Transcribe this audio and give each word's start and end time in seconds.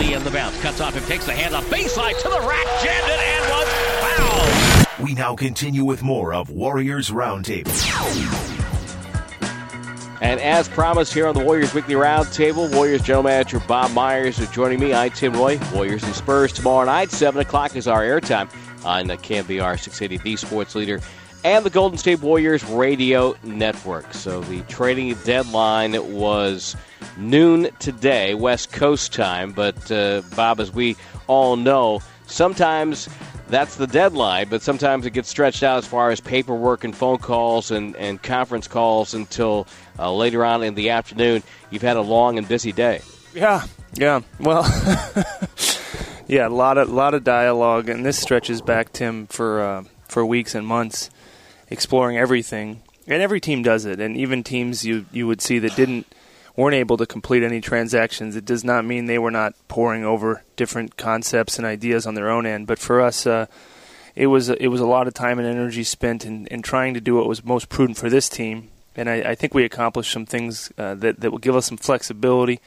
Lee 0.00 0.14
in 0.14 0.24
the 0.24 0.30
bounce. 0.30 0.58
Cuts 0.62 0.80
off 0.80 0.96
and 0.96 1.04
takes 1.06 1.26
the 1.26 1.32
hand 1.32 1.54
off 1.54 1.64
baseline 1.66 2.16
to 2.22 2.28
the 2.28 2.40
rack, 2.48 2.66
jammed 2.82 3.10
it, 3.10 3.20
and 3.20 3.44
was 3.50 4.86
fouled. 4.88 5.06
We 5.06 5.14
now 5.14 5.36
continue 5.36 5.84
with 5.84 6.02
more 6.02 6.32
of 6.32 6.50
Warriors 6.50 7.10
Roundtable. 7.10 7.68
And 10.22 10.40
as 10.40 10.68
promised 10.68 11.12
here 11.14 11.26
on 11.26 11.34
the 11.34 11.44
Warriors 11.44 11.74
Weekly 11.74 11.94
Roundtable, 11.94 12.74
Warriors 12.74 13.02
General 13.02 13.24
Manager 13.24 13.60
Bob 13.60 13.90
Myers 13.92 14.38
is 14.38 14.50
joining 14.50 14.80
me. 14.80 14.94
I'm 14.94 15.10
Tim 15.10 15.34
Roye. 15.34 15.58
Warriors 15.72 16.02
and 16.02 16.14
Spurs 16.14 16.52
tomorrow 16.52 16.86
night. 16.86 17.10
7 17.10 17.40
o'clock 17.40 17.76
is 17.76 17.86
our 17.86 18.02
airtime 18.02 18.50
on 18.84 19.06
the 19.06 19.16
KNBR 19.16 19.78
680, 19.78 20.18
the 20.18 20.36
sports 20.36 20.74
leader, 20.74 21.00
and 21.44 21.64
the 21.64 21.70
Golden 21.70 21.98
State 21.98 22.20
Warriors 22.20 22.64
radio 22.64 23.34
network. 23.42 24.12
So 24.14 24.40
the 24.42 24.60
trading 24.62 25.14
deadline 25.24 25.92
was 26.12 26.76
noon 27.16 27.70
today, 27.78 28.34
West 28.34 28.72
Coast 28.72 29.12
time. 29.12 29.52
But, 29.52 29.90
uh, 29.90 30.22
Bob, 30.36 30.60
as 30.60 30.72
we 30.72 30.96
all 31.26 31.56
know, 31.56 32.02
sometimes 32.26 33.08
that's 33.48 33.76
the 33.76 33.86
deadline, 33.86 34.48
but 34.48 34.62
sometimes 34.62 35.06
it 35.06 35.10
gets 35.10 35.28
stretched 35.28 35.62
out 35.62 35.78
as 35.78 35.86
far 35.86 36.10
as 36.10 36.20
paperwork 36.20 36.84
and 36.84 36.94
phone 36.94 37.18
calls 37.18 37.70
and, 37.70 37.96
and 37.96 38.22
conference 38.22 38.68
calls 38.68 39.14
until 39.14 39.66
uh, 39.98 40.12
later 40.12 40.44
on 40.44 40.62
in 40.62 40.74
the 40.74 40.90
afternoon. 40.90 41.42
You've 41.70 41.82
had 41.82 41.96
a 41.96 42.02
long 42.02 42.38
and 42.38 42.46
busy 42.46 42.72
day. 42.72 43.00
Yeah, 43.34 43.64
yeah. 43.94 44.20
Well, 44.38 44.64
yeah, 46.28 46.46
a 46.46 46.48
lot 46.48 46.78
of 46.78 46.90
lot 46.90 47.14
of 47.14 47.24
dialogue, 47.24 47.88
and 47.88 48.04
this 48.04 48.18
stretches 48.18 48.60
back, 48.60 48.92
Tim, 48.92 49.26
for 49.26 49.62
uh, 49.62 49.84
for 50.08 50.24
weeks 50.24 50.54
and 50.54 50.66
months, 50.66 51.10
exploring 51.70 52.16
everything. 52.16 52.82
And 53.06 53.22
every 53.22 53.40
team 53.40 53.62
does 53.62 53.86
it, 53.86 53.98
and 53.98 54.16
even 54.16 54.44
teams 54.44 54.84
you 54.84 55.06
you 55.10 55.26
would 55.26 55.40
see 55.40 55.58
that 55.60 55.74
didn't 55.74 56.06
weren't 56.56 56.74
able 56.74 56.96
to 56.98 57.06
complete 57.06 57.42
any 57.42 57.60
transactions. 57.60 58.36
It 58.36 58.44
does 58.44 58.62
not 58.64 58.84
mean 58.84 59.06
they 59.06 59.18
were 59.18 59.30
not 59.30 59.54
poring 59.68 60.04
over 60.04 60.42
different 60.56 60.96
concepts 60.96 61.56
and 61.56 61.66
ideas 61.66 62.06
on 62.06 62.14
their 62.14 62.30
own 62.30 62.44
end. 62.46 62.66
But 62.66 62.78
for 62.78 63.00
us, 63.00 63.26
uh, 63.26 63.46
it 64.14 64.26
was 64.26 64.50
it 64.50 64.68
was 64.68 64.80
a 64.80 64.86
lot 64.86 65.06
of 65.06 65.14
time 65.14 65.38
and 65.38 65.48
energy 65.48 65.84
spent 65.84 66.24
in, 66.24 66.46
in 66.48 66.62
trying 66.62 66.94
to 66.94 67.00
do 67.00 67.16
what 67.16 67.26
was 67.26 67.44
most 67.44 67.68
prudent 67.68 67.98
for 67.98 68.10
this 68.10 68.28
team. 68.28 68.68
And 68.96 69.08
I, 69.08 69.30
I 69.30 69.34
think 69.34 69.54
we 69.54 69.64
accomplished 69.64 70.12
some 70.12 70.26
things 70.26 70.70
uh, 70.76 70.94
that 70.96 71.20
that 71.20 71.30
will 71.30 71.38
give 71.38 71.56
us 71.56 71.66
some 71.66 71.78
flexibility 71.78 72.60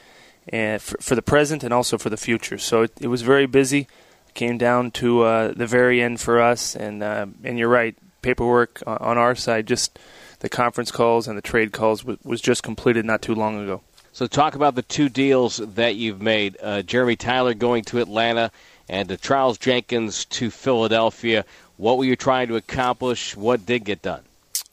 and 0.47 0.81
for, 0.81 0.97
for, 0.99 1.15
the 1.15 1.21
present 1.21 1.63
and 1.63 1.73
also 1.73 1.97
for 1.97 2.09
the 2.09 2.17
future. 2.17 2.57
So 2.57 2.81
it, 2.81 2.91
it 2.99 3.07
was 3.07 3.21
very 3.21 3.45
busy. 3.45 3.87
came 4.33 4.57
down 4.57 4.91
to 4.91 5.21
uh, 5.21 5.53
the 5.53 5.67
very 5.67 6.01
end 6.01 6.19
for 6.19 6.41
us, 6.41 6.75
and 6.75 7.03
uh, 7.03 7.27
and 7.43 7.59
you're 7.59 7.69
right. 7.69 7.95
Paperwork 8.23 8.81
on 8.87 9.17
our 9.19 9.35
side, 9.35 9.67
just 9.67 9.99
the 10.39 10.49
conference 10.49 10.89
calls 10.89 11.27
and 11.27 11.37
the 11.37 11.41
trade 11.43 11.71
calls 11.71 12.03
was, 12.03 12.41
just 12.41 12.63
completed 12.63 13.05
not 13.05 13.21
too 13.21 13.35
long 13.35 13.61
ago. 13.61 13.81
So 14.11 14.25
talk 14.25 14.55
about 14.55 14.73
the 14.73 14.81
two 14.81 15.09
deals 15.09 15.57
that 15.57 15.95
you've 15.95 16.21
made: 16.21 16.57
uh, 16.61 16.81
Jeremy 16.81 17.15
Tyler 17.15 17.53
going 17.53 17.83
to 17.85 17.99
Atlanta, 17.99 18.51
and 18.89 19.11
uh, 19.11 19.17
Charles 19.17 19.59
Jenkins 19.59 20.25
to 20.25 20.49
Philadelphia. 20.49 21.45
What 21.77 21.97
were 21.97 22.05
you 22.05 22.15
trying 22.15 22.47
to 22.47 22.55
accomplish? 22.55 23.37
What 23.37 23.65
did 23.65 23.85
get 23.85 24.01
done? 24.01 24.21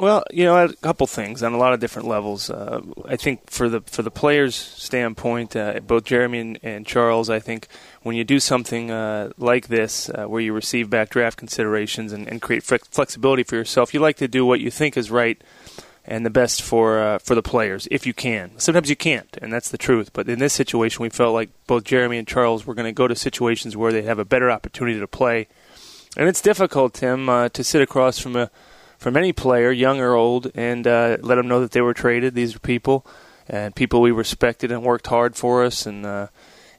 Well, 0.01 0.25
you 0.31 0.45
know, 0.45 0.57
a 0.65 0.73
couple 0.77 1.07
things 1.07 1.43
on 1.43 1.53
a 1.53 1.59
lot 1.59 1.75
of 1.75 1.81
different 1.81 2.09
levels. 2.09 2.49
Uh, 2.49 2.81
I 3.05 3.17
think 3.17 3.51
for 3.51 3.69
the 3.69 3.83
for 3.83 4.01
the 4.01 4.11
players' 4.11 4.55
standpoint, 4.57 5.55
uh, 5.55 5.81
both 5.81 6.05
Jeremy 6.05 6.39
and, 6.39 6.59
and, 6.63 6.87
Charles, 6.87 7.29
I 7.29 7.39
think 7.39 7.69
when 8.03 8.17
you 8.17 8.25
do 8.25 8.41
something 8.41 8.91
uh, 8.91 9.33
like 9.37 9.69
this, 9.69 10.09
uh, 10.09 10.25
where 10.25 10.41
you 10.41 10.55
receive 10.55 10.89
back 10.89 11.11
draft 11.11 11.37
considerations 11.37 12.15
and, 12.15 12.27
and 12.27 12.41
create 12.41 12.63
flexibility 12.63 13.43
for 13.43 13.57
yourself, 13.57 13.93
you 13.93 14.01
like 14.01 14.17
to 14.17 14.27
do 14.27 14.47
what 14.47 14.61
you 14.61 14.71
think 14.71 14.97
is 14.97 15.11
right 15.11 15.39
and 16.07 16.25
the 16.25 16.31
best 16.31 16.63
for 16.63 16.99
uh, 16.99 17.19
for 17.19 17.35
the 17.35 17.43
players 17.43 17.87
if 17.91 18.07
you 18.07 18.15
can. 18.15 18.53
Sometimes 18.59 18.89
you 18.89 18.97
can't, 18.97 19.37
and 19.43 19.53
that's 19.53 19.69
the 19.69 19.77
truth. 19.77 20.15
But 20.15 20.31
in 20.31 20.39
this 20.39 20.55
situation, 20.55 21.03
we 21.03 21.11
felt 21.11 21.35
like 21.35 21.51
both 21.67 21.85
Jeremy 21.85 22.17
and 22.17 22.27
Charles 22.27 22.65
were 22.65 22.75
going 22.75 22.87
to 22.87 22.93
go 22.93 23.07
to 23.07 23.15
situations 23.15 23.77
where 23.77 23.93
they 23.93 24.03
have 24.03 24.19
a 24.19 24.25
better 24.25 24.51
opportunity 24.51 24.99
to 24.99 25.07
play, 25.07 25.47
and 26.17 26.27
it's 26.27 26.41
difficult, 26.41 26.95
Tim, 26.95 27.29
uh, 27.29 27.51
to 27.51 27.63
sit 27.63 27.83
across 27.83 28.19
from 28.19 28.35
a 28.35 28.51
from 29.01 29.17
any 29.17 29.33
player, 29.33 29.73
young 29.73 29.99
or 29.99 30.13
old, 30.13 30.53
and 30.55 30.87
uh, 30.87 31.17
let 31.23 31.37
them 31.37 31.49
know 31.49 31.61
that 31.61 31.71
they 31.73 31.81
were 31.81 31.95
traded. 31.95 32.35
These 32.35 32.55
are 32.55 32.59
people 32.59 33.07
and 33.49 33.75
people 33.75 34.03
we 34.03 34.11
respected 34.11 34.71
and 34.71 34.85
worked 34.85 35.07
hard 35.07 35.35
for 35.35 35.65
us, 35.65 35.87
and 35.87 36.05
uh, 36.05 36.29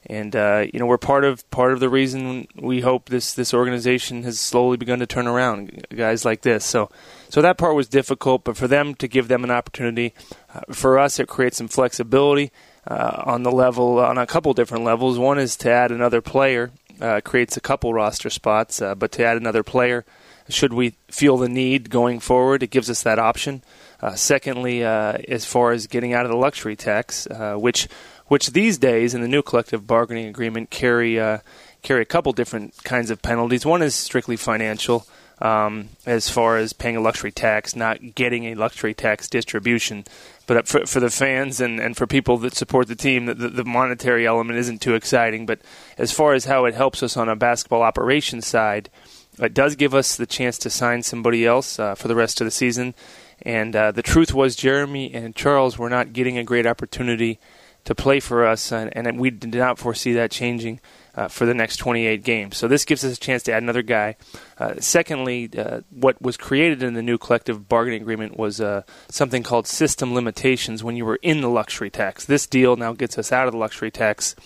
and 0.06 0.34
uh, 0.36 0.64
you 0.72 0.78
know 0.78 0.86
we're 0.86 0.98
part 0.98 1.24
of 1.24 1.48
part 1.50 1.72
of 1.72 1.80
the 1.80 1.88
reason 1.88 2.46
we 2.54 2.80
hope 2.80 3.08
this 3.08 3.34
this 3.34 3.52
organization 3.52 4.22
has 4.22 4.38
slowly 4.38 4.76
begun 4.76 5.00
to 5.00 5.06
turn 5.06 5.26
around. 5.26 5.84
Guys 5.94 6.24
like 6.24 6.42
this, 6.42 6.64
so 6.64 6.88
so 7.28 7.42
that 7.42 7.58
part 7.58 7.74
was 7.74 7.88
difficult, 7.88 8.44
but 8.44 8.56
for 8.56 8.68
them 8.68 8.94
to 8.94 9.08
give 9.08 9.26
them 9.26 9.42
an 9.42 9.50
opportunity, 9.50 10.14
uh, 10.54 10.60
for 10.70 11.00
us 11.00 11.18
it 11.18 11.26
creates 11.26 11.58
some 11.58 11.68
flexibility. 11.68 12.52
Uh, 12.84 13.22
on 13.26 13.44
the 13.44 13.52
level, 13.52 14.00
on 14.00 14.18
a 14.18 14.26
couple 14.26 14.52
different 14.54 14.82
levels. 14.82 15.16
One 15.16 15.38
is 15.38 15.54
to 15.58 15.70
add 15.70 15.92
another 15.92 16.20
player, 16.20 16.72
uh, 17.00 17.20
creates 17.20 17.56
a 17.56 17.60
couple 17.60 17.94
roster 17.94 18.28
spots, 18.28 18.80
but 18.80 19.12
to 19.12 19.24
add 19.24 19.36
another 19.36 19.62
player 19.62 20.04
should 20.48 20.72
we 20.72 20.94
feel 21.08 21.36
the 21.36 21.48
need 21.48 21.90
going 21.90 22.20
forward, 22.20 22.62
it 22.62 22.70
gives 22.70 22.90
us 22.90 23.02
that 23.02 23.18
option. 23.18 23.62
Uh, 24.00 24.14
secondly, 24.14 24.84
uh, 24.84 25.16
as 25.28 25.44
far 25.44 25.72
as 25.72 25.86
getting 25.86 26.12
out 26.12 26.24
of 26.24 26.30
the 26.30 26.36
luxury 26.36 26.76
tax, 26.76 27.26
uh, 27.28 27.54
which 27.54 27.88
which 28.26 28.48
these 28.48 28.78
days 28.78 29.14
in 29.14 29.20
the 29.20 29.28
new 29.28 29.42
collective 29.42 29.86
bargaining 29.86 30.26
agreement 30.26 30.70
carry 30.70 31.20
uh, 31.20 31.38
carry 31.82 32.02
a 32.02 32.06
couple 32.06 32.32
different 32.32 32.82
kinds 32.84 33.10
of 33.10 33.22
penalties. 33.22 33.66
One 33.66 33.82
is 33.82 33.94
strictly 33.94 34.36
financial, 34.36 35.06
um, 35.40 35.90
as 36.06 36.28
far 36.28 36.56
as 36.56 36.72
paying 36.72 36.96
a 36.96 37.00
luxury 37.00 37.32
tax, 37.32 37.76
not 37.76 38.14
getting 38.14 38.46
a 38.46 38.54
luxury 38.54 38.94
tax 38.94 39.28
distribution. 39.28 40.04
But 40.46 40.66
for, 40.66 40.86
for 40.86 41.00
the 41.00 41.10
fans 41.10 41.60
and, 41.60 41.78
and 41.80 41.96
for 41.96 42.06
people 42.06 42.36
that 42.38 42.54
support 42.54 42.88
the 42.88 42.96
team, 42.96 43.26
the, 43.26 43.34
the 43.34 43.64
monetary 43.64 44.26
element 44.26 44.58
isn't 44.58 44.80
too 44.80 44.94
exciting. 44.94 45.46
But 45.46 45.60
as 45.98 46.12
far 46.12 46.34
as 46.34 46.46
how 46.46 46.64
it 46.64 46.74
helps 46.74 47.02
us 47.02 47.16
on 47.16 47.28
a 47.28 47.36
basketball 47.36 47.82
operations 47.82 48.46
side, 48.46 48.90
it 49.38 49.54
does 49.54 49.76
give 49.76 49.94
us 49.94 50.16
the 50.16 50.26
chance 50.26 50.58
to 50.58 50.70
sign 50.70 51.02
somebody 51.02 51.46
else 51.46 51.78
uh, 51.78 51.94
for 51.94 52.08
the 52.08 52.14
rest 52.14 52.40
of 52.40 52.44
the 52.44 52.50
season. 52.50 52.94
And 53.42 53.74
uh, 53.74 53.92
the 53.92 54.02
truth 54.02 54.32
was, 54.34 54.54
Jeremy 54.54 55.12
and 55.12 55.34
Charles 55.34 55.78
were 55.78 55.90
not 55.90 56.12
getting 56.12 56.38
a 56.38 56.44
great 56.44 56.66
opportunity 56.66 57.40
to 57.84 57.94
play 57.94 58.20
for 58.20 58.46
us, 58.46 58.70
and, 58.70 58.96
and 58.96 59.18
we 59.18 59.30
did 59.30 59.54
not 59.54 59.78
foresee 59.78 60.12
that 60.12 60.30
changing 60.30 60.78
uh, 61.14 61.28
for 61.28 61.46
the 61.46 61.54
next 61.54 61.78
28 61.78 62.22
games. 62.22 62.56
So 62.56 62.68
this 62.68 62.84
gives 62.84 63.04
us 63.04 63.16
a 63.16 63.20
chance 63.20 63.42
to 63.44 63.52
add 63.52 63.62
another 63.62 63.82
guy. 63.82 64.16
Uh, 64.58 64.74
secondly, 64.78 65.50
uh, 65.58 65.80
what 65.90 66.20
was 66.22 66.36
created 66.36 66.82
in 66.82 66.94
the 66.94 67.02
new 67.02 67.18
collective 67.18 67.68
bargaining 67.68 68.00
agreement 68.00 68.38
was 68.38 68.60
uh, 68.60 68.82
something 69.08 69.42
called 69.42 69.66
system 69.66 70.14
limitations 70.14 70.84
when 70.84 70.96
you 70.96 71.04
were 71.04 71.18
in 71.22 71.40
the 71.40 71.50
luxury 71.50 71.90
tax. 71.90 72.24
This 72.24 72.46
deal 72.46 72.76
now 72.76 72.92
gets 72.92 73.18
us 73.18 73.32
out 73.32 73.46
of 73.46 73.52
the 73.52 73.58
luxury 73.58 73.90
tax 73.90 74.36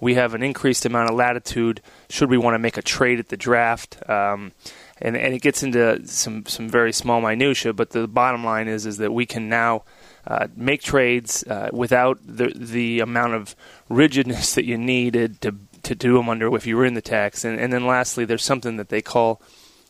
we 0.00 0.14
have 0.14 0.34
an 0.34 0.42
increased 0.42 0.84
amount 0.84 1.10
of 1.10 1.16
latitude 1.16 1.80
should 2.10 2.30
we 2.30 2.38
want 2.38 2.54
to 2.54 2.58
make 2.58 2.76
a 2.76 2.82
trade 2.82 3.18
at 3.18 3.28
the 3.28 3.36
draft. 3.36 3.98
Um, 4.08 4.52
and, 5.00 5.16
and 5.16 5.34
it 5.34 5.42
gets 5.42 5.62
into 5.62 6.06
some, 6.06 6.46
some 6.46 6.68
very 6.68 6.92
small 6.92 7.20
minutia, 7.20 7.72
but 7.72 7.90
the 7.90 8.06
bottom 8.06 8.44
line 8.44 8.68
is 8.68 8.86
is 8.86 8.98
that 8.98 9.12
we 9.12 9.26
can 9.26 9.48
now 9.48 9.84
uh, 10.26 10.48
make 10.56 10.82
trades 10.82 11.44
uh, 11.44 11.68
without 11.72 12.18
the 12.24 12.52
the 12.54 13.00
amount 13.00 13.34
of 13.34 13.54
rigidness 13.88 14.54
that 14.54 14.64
you 14.64 14.78
needed 14.78 15.40
to 15.42 15.54
to 15.82 15.94
do 15.94 16.14
them 16.14 16.28
under 16.28 16.54
if 16.56 16.66
you 16.66 16.76
were 16.76 16.86
in 16.86 16.94
the 16.94 17.02
tax. 17.02 17.44
And, 17.44 17.60
and 17.60 17.72
then 17.72 17.86
lastly, 17.86 18.24
there's 18.24 18.44
something 18.44 18.76
that 18.76 18.88
they 18.88 19.02
call 19.02 19.42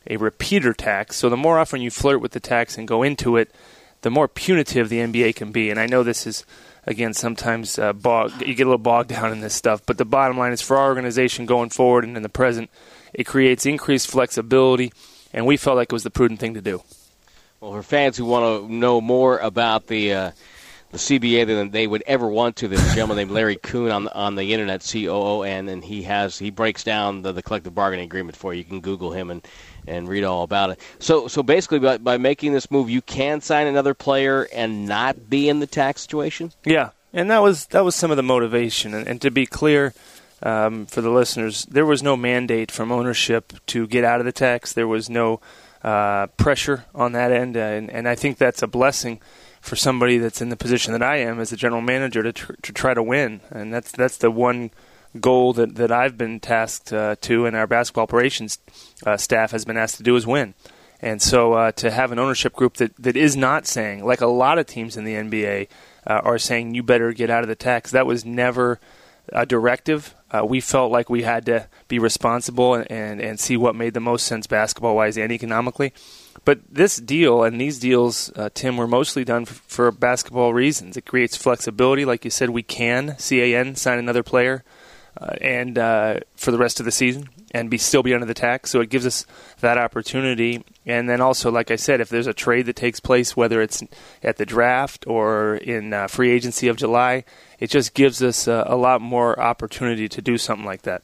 a 0.08 0.16
repeater 0.16 0.72
tax. 0.72 1.16
So 1.16 1.28
the 1.28 1.36
more 1.36 1.58
often 1.58 1.80
you 1.80 1.90
flirt 1.90 2.20
with 2.20 2.32
the 2.32 2.40
tax 2.40 2.76
and 2.76 2.86
go 2.86 3.02
into 3.02 3.36
it, 3.36 3.54
the 4.02 4.10
more 4.10 4.28
punitive 4.28 4.88
the 4.88 4.98
NBA 4.98 5.36
can 5.36 5.52
be. 5.52 5.70
And 5.70 5.80
I 5.80 5.86
know 5.86 6.02
this 6.02 6.26
is 6.26 6.44
again, 6.86 7.14
sometimes 7.14 7.78
uh, 7.78 7.92
bog, 7.92 8.32
you 8.40 8.54
get 8.54 8.66
a 8.66 8.70
little 8.70 8.78
bogged 8.78 9.10
down 9.10 9.32
in 9.32 9.40
this 9.40 9.54
stuff. 9.54 9.82
But 9.84 9.98
the 9.98 10.04
bottom 10.04 10.38
line 10.38 10.52
is 10.52 10.62
for 10.62 10.76
our 10.76 10.88
organization 10.88 11.46
going 11.46 11.70
forward 11.70 12.04
and 12.04 12.16
in 12.16 12.22
the 12.22 12.28
present, 12.28 12.70
it 13.12 13.24
creates 13.24 13.66
increased 13.66 14.08
flexibility, 14.08 14.92
and 15.32 15.46
we 15.46 15.56
felt 15.56 15.76
like 15.76 15.86
it 15.86 15.92
was 15.92 16.02
the 16.02 16.10
prudent 16.10 16.40
thing 16.40 16.54
to 16.54 16.60
do. 16.60 16.82
Well, 17.60 17.72
for 17.72 17.82
fans 17.82 18.16
who 18.16 18.24
want 18.24 18.68
to 18.68 18.72
know 18.72 19.00
more 19.00 19.38
about 19.38 19.86
the 19.86 20.12
uh, 20.12 20.30
the 20.90 20.98
CBA 20.98 21.46
than 21.46 21.70
they 21.70 21.86
would 21.86 22.04
ever 22.06 22.28
want 22.28 22.56
to, 22.56 22.68
there's 22.68 22.82
a 22.82 22.94
gentleman 22.94 23.16
named 23.16 23.32
Larry 23.32 23.56
Coon 23.56 23.90
on 23.90 24.04
the, 24.04 24.14
on 24.14 24.36
the 24.36 24.52
internet, 24.52 24.82
C 24.82 25.08
O 25.08 25.14
O 25.14 25.42
N, 25.42 25.68
and 25.68 25.82
he 25.82 26.02
has 26.02 26.38
he 26.38 26.50
breaks 26.50 26.84
down 26.84 27.22
the, 27.22 27.32
the 27.32 27.42
collective 27.42 27.74
bargaining 27.74 28.04
agreement 28.04 28.36
for 28.36 28.52
you. 28.52 28.58
You 28.58 28.64
can 28.64 28.80
Google 28.80 29.12
him 29.12 29.30
and 29.30 29.46
and 29.86 30.08
read 30.08 30.24
all 30.24 30.42
about 30.42 30.70
it. 30.70 30.80
So, 30.98 31.28
so 31.28 31.42
basically, 31.42 31.78
by, 31.78 31.98
by 31.98 32.16
making 32.18 32.52
this 32.52 32.70
move, 32.70 32.90
you 32.90 33.02
can 33.02 33.40
sign 33.40 33.66
another 33.66 33.94
player 33.94 34.48
and 34.52 34.86
not 34.86 35.28
be 35.30 35.48
in 35.48 35.60
the 35.60 35.66
tax 35.66 36.02
situation. 36.02 36.52
Yeah, 36.64 36.90
and 37.12 37.30
that 37.30 37.42
was 37.42 37.66
that 37.66 37.84
was 37.84 37.94
some 37.94 38.10
of 38.10 38.16
the 38.16 38.22
motivation. 38.22 38.94
And, 38.94 39.06
and 39.06 39.20
to 39.22 39.30
be 39.30 39.46
clear. 39.46 39.94
Um, 40.42 40.84
for 40.84 41.00
the 41.00 41.10
listeners, 41.10 41.64
there 41.66 41.86
was 41.86 42.02
no 42.02 42.18
mandate 42.18 42.70
from 42.70 42.92
ownership 42.92 43.54
to 43.68 43.86
get 43.86 44.04
out 44.04 44.20
of 44.20 44.26
the 44.26 44.32
tax. 44.32 44.74
There 44.74 44.88
was 44.88 45.08
no 45.08 45.40
uh, 45.82 46.26
pressure 46.36 46.84
on 46.94 47.12
that 47.12 47.32
end, 47.32 47.56
uh, 47.56 47.60
and, 47.60 47.88
and 47.88 48.06
I 48.06 48.14
think 48.14 48.36
that's 48.36 48.60
a 48.60 48.66
blessing 48.66 49.20
for 49.64 49.76
somebody 49.76 50.18
that's 50.18 50.42
in 50.42 50.50
the 50.50 50.56
position 50.56 50.92
that 50.92 51.02
I 51.02 51.16
am 51.18 51.40
as 51.40 51.50
a 51.50 51.56
general 51.56 51.80
manager 51.80 52.22
to, 52.22 52.32
tr- 52.34 52.52
to 52.60 52.72
try 52.72 52.92
to 52.92 53.02
win. 53.02 53.40
And 53.50 53.72
that's 53.72 53.92
that's 53.92 54.18
the 54.18 54.30
one 54.30 54.70
goal 55.20 55.52
that, 55.54 55.76
that 55.76 55.92
I've 55.92 56.18
been 56.18 56.40
tasked 56.40 56.92
uh, 56.92 57.16
to, 57.22 57.46
and 57.46 57.56
our 57.56 57.66
basketball 57.66 58.02
operations 58.02 58.58
uh, 59.06 59.16
staff 59.16 59.52
has 59.52 59.64
been 59.64 59.76
asked 59.76 59.96
to 59.98 60.02
do 60.02 60.16
is 60.16 60.26
win. 60.26 60.54
And 61.00 61.20
so 61.20 61.52
uh, 61.52 61.72
to 61.72 61.90
have 61.90 62.12
an 62.12 62.18
ownership 62.18 62.54
group 62.54 62.78
that, 62.78 62.96
that 62.96 63.16
is 63.16 63.36
not 63.36 63.66
saying, 63.66 64.04
like 64.04 64.20
a 64.20 64.26
lot 64.26 64.58
of 64.58 64.66
teams 64.66 64.96
in 64.96 65.04
the 65.04 65.14
NBA 65.14 65.68
uh, 66.06 66.20
are 66.24 66.38
saying, 66.38 66.74
you 66.74 66.82
better 66.82 67.12
get 67.12 67.30
out 67.30 67.42
of 67.42 67.48
the 67.48 67.54
tax, 67.54 67.90
that 67.90 68.06
was 68.06 68.24
never 68.24 68.80
a 69.32 69.46
directive. 69.46 70.14
Uh, 70.30 70.44
we 70.44 70.60
felt 70.60 70.90
like 70.90 71.08
we 71.08 71.22
had 71.22 71.46
to 71.46 71.68
be 71.88 71.98
responsible 71.98 72.74
and, 72.74 72.90
and, 72.90 73.20
and 73.20 73.40
see 73.40 73.56
what 73.56 73.74
made 73.74 73.94
the 73.94 74.00
most 74.00 74.26
sense 74.26 74.46
basketball 74.46 74.96
wise 74.96 75.16
and 75.16 75.30
economically. 75.30 75.92
But 76.44 76.60
this 76.70 76.96
deal 76.96 77.42
and 77.42 77.60
these 77.60 77.78
deals, 77.78 78.32
uh, 78.36 78.50
Tim, 78.52 78.76
were 78.76 78.88
mostly 78.88 79.24
done 79.24 79.44
for, 79.44 79.54
for 79.54 79.90
basketball 79.92 80.52
reasons. 80.52 80.96
It 80.96 81.06
creates 81.06 81.36
flexibility. 81.36 82.04
Like 82.04 82.24
you 82.24 82.30
said, 82.30 82.50
we 82.50 82.62
can, 82.62 83.16
CAN, 83.18 83.76
sign 83.76 83.98
another 83.98 84.22
player 84.22 84.64
uh, 85.20 85.34
and 85.40 85.78
uh, 85.78 86.20
for 86.36 86.50
the 86.50 86.58
rest 86.58 86.80
of 86.80 86.86
the 86.86 86.92
season 86.92 87.28
and 87.52 87.70
be 87.70 87.78
still 87.78 88.02
be 88.02 88.12
under 88.12 88.26
the 88.26 88.34
tax. 88.34 88.70
So 88.70 88.80
it 88.80 88.90
gives 88.90 89.06
us 89.06 89.24
that 89.60 89.78
opportunity. 89.78 90.64
And 90.84 91.08
then 91.08 91.20
also, 91.20 91.50
like 91.50 91.70
I 91.70 91.76
said, 91.76 92.00
if 92.00 92.08
there's 92.08 92.26
a 92.26 92.34
trade 92.34 92.66
that 92.66 92.76
takes 92.76 92.98
place, 92.98 93.36
whether 93.36 93.62
it's 93.62 93.82
at 94.22 94.36
the 94.36 94.44
draft 94.44 95.06
or 95.06 95.56
in 95.56 95.92
uh, 95.92 96.08
free 96.08 96.30
agency 96.32 96.66
of 96.66 96.76
July, 96.76 97.24
it 97.60 97.70
just 97.70 97.94
gives 97.94 98.22
us 98.22 98.48
uh, 98.48 98.64
a 98.66 98.76
lot 98.76 99.00
more 99.00 99.38
opportunity 99.38 100.08
to 100.08 100.20
do 100.20 100.36
something 100.36 100.66
like 100.66 100.82
that. 100.82 101.02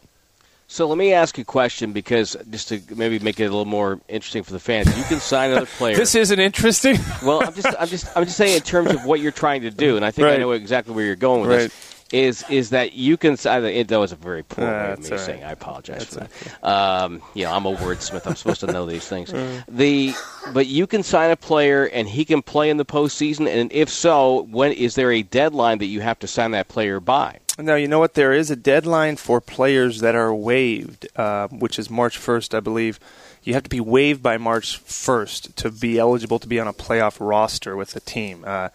So 0.67 0.87
let 0.87 0.99
me 0.99 1.13
ask 1.13 1.37
you 1.37 1.43
a 1.43 1.45
question 1.45 1.93
because 1.93 2.37
just 2.49 2.69
to 2.69 2.81
maybe 2.95 3.19
make 3.19 3.41
it 3.41 3.45
a 3.45 3.49
little 3.49 3.65
more 3.65 4.01
interesting 4.09 4.45
for 4.45 4.53
the 4.53 4.61
fans, 4.61 4.87
you 4.97 5.03
can 5.05 5.19
sign 5.19 5.51
another 5.51 5.67
player. 5.79 5.97
this 5.97 6.15
isn't 6.15 6.39
interesting. 6.39 6.97
well, 7.25 7.43
I'm 7.45 7.55
just, 7.55 7.67
I'm 7.79 7.89
just, 7.89 8.17
I'm 8.17 8.25
just 8.25 8.37
saying 8.37 8.55
in 8.55 8.63
terms 8.63 8.93
of 8.93 9.05
what 9.05 9.19
you're 9.19 9.33
trying 9.33 9.63
to 9.63 9.73
do, 9.73 9.97
and 9.97 10.05
I 10.05 10.13
think 10.13 10.27
right. 10.27 10.35
I 10.35 10.37
know 10.39 10.53
exactly 10.53 10.95
where 10.95 11.05
you're 11.05 11.17
going 11.17 11.41
with 11.41 11.51
right. 11.51 11.59
this 11.63 11.90
is 12.13 12.45
is 12.49 12.71
that 12.71 12.93
you 12.93 13.17
can. 13.17 13.35
It, 13.35 13.89
that 13.89 13.99
was 13.99 14.13
a 14.13 14.17
very 14.17 14.43
poor 14.43 14.65
uh, 14.65 14.69
way 14.69 14.93
of 14.93 14.99
me 15.01 15.11
right. 15.11 15.21
saying. 15.21 15.45
I 15.45 15.53
apologize 15.53 16.09
that's 16.09 16.33
for 16.33 16.49
that. 16.61 16.69
Um, 16.69 17.23
you 17.35 17.45
know, 17.45 17.53
I'm 17.53 17.67
a 17.67 17.75
wordsmith. 17.75 18.27
I'm 18.27 18.37
supposed 18.37 18.61
to 18.61 18.67
know 18.67 18.87
these 18.87 19.07
things. 19.07 19.33
The 19.69 20.15
but 20.53 20.67
you 20.67 20.87
can 20.87 21.03
sign 21.03 21.31
a 21.31 21.37
player 21.37 21.85
and 21.85 22.09
he 22.09 22.25
can 22.25 22.43
play 22.43 22.71
in 22.71 22.77
the 22.77 22.85
postseason. 22.85 23.47
And 23.49 23.73
if 23.73 23.89
so, 23.89 24.43
when 24.51 24.73
is 24.73 24.95
there 24.95 25.13
a 25.13 25.23
deadline 25.23 25.79
that 25.79 25.87
you 25.87 26.01
have 26.01 26.19
to 26.21 26.27
sign 26.27 26.53
that 26.53 26.69
player 26.69 27.01
by? 27.01 27.41
No, 27.59 27.77
you 27.77 27.89
know 27.89 27.99
what? 27.99 28.15
There 28.15 28.33
is 28.33 28.51
a 28.51 28.57
deadline 28.57 29.17
for 29.17 29.41
players 29.41 30.01
that 30.01 30.15
are 30.15 30.35
waived, 30.35 31.07
uh, 31.17 31.49
which 31.49 31.79
is 31.79 31.91
March 31.91 32.19
1st, 32.19 32.55
I 32.55 32.61
believe. 32.61 32.99
You 33.43 33.55
have 33.55 33.63
to 33.65 33.71
be 33.71 33.81
waived 33.81 34.23
by 34.23 34.39
March 34.39 34.83
1st 34.85 35.55
to 35.57 35.71
be 35.71 35.99
eligible 35.99 36.39
to 36.39 36.49
be 36.49 36.61
on 36.61 36.69
a 36.69 36.73
playoff 36.73 37.17
roster 37.21 37.77
with 37.77 37.93
the 37.93 38.01
team. 38.01 38.45
Uh, 38.47 38.71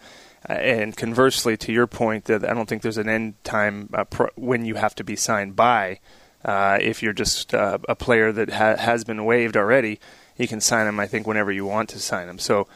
and 0.48 0.96
conversely, 0.96 1.56
to 1.58 1.72
your 1.72 1.86
point, 1.86 2.26
that 2.26 2.48
I 2.48 2.54
don't 2.54 2.68
think 2.68 2.82
there's 2.82 2.98
an 2.98 3.08
end 3.08 3.42
time 3.44 3.90
uh, 3.92 4.04
pro- 4.04 4.30
when 4.36 4.64
you 4.64 4.76
have 4.76 4.94
to 4.96 5.04
be 5.04 5.16
signed 5.16 5.56
by. 5.56 6.00
Uh, 6.44 6.78
if 6.80 7.02
you're 7.02 7.12
just 7.12 7.54
uh, 7.54 7.78
a 7.88 7.96
player 7.96 8.30
that 8.30 8.50
ha- 8.50 8.76
has 8.76 9.02
been 9.02 9.24
waived 9.24 9.56
already, 9.56 9.98
you 10.36 10.46
can 10.46 10.60
sign 10.60 10.86
him. 10.86 11.00
I 11.00 11.06
think 11.06 11.26
whenever 11.26 11.50
you 11.50 11.66
want 11.66 11.88
to 11.90 11.98
sign 11.98 12.28
him. 12.28 12.38
So, 12.38 12.68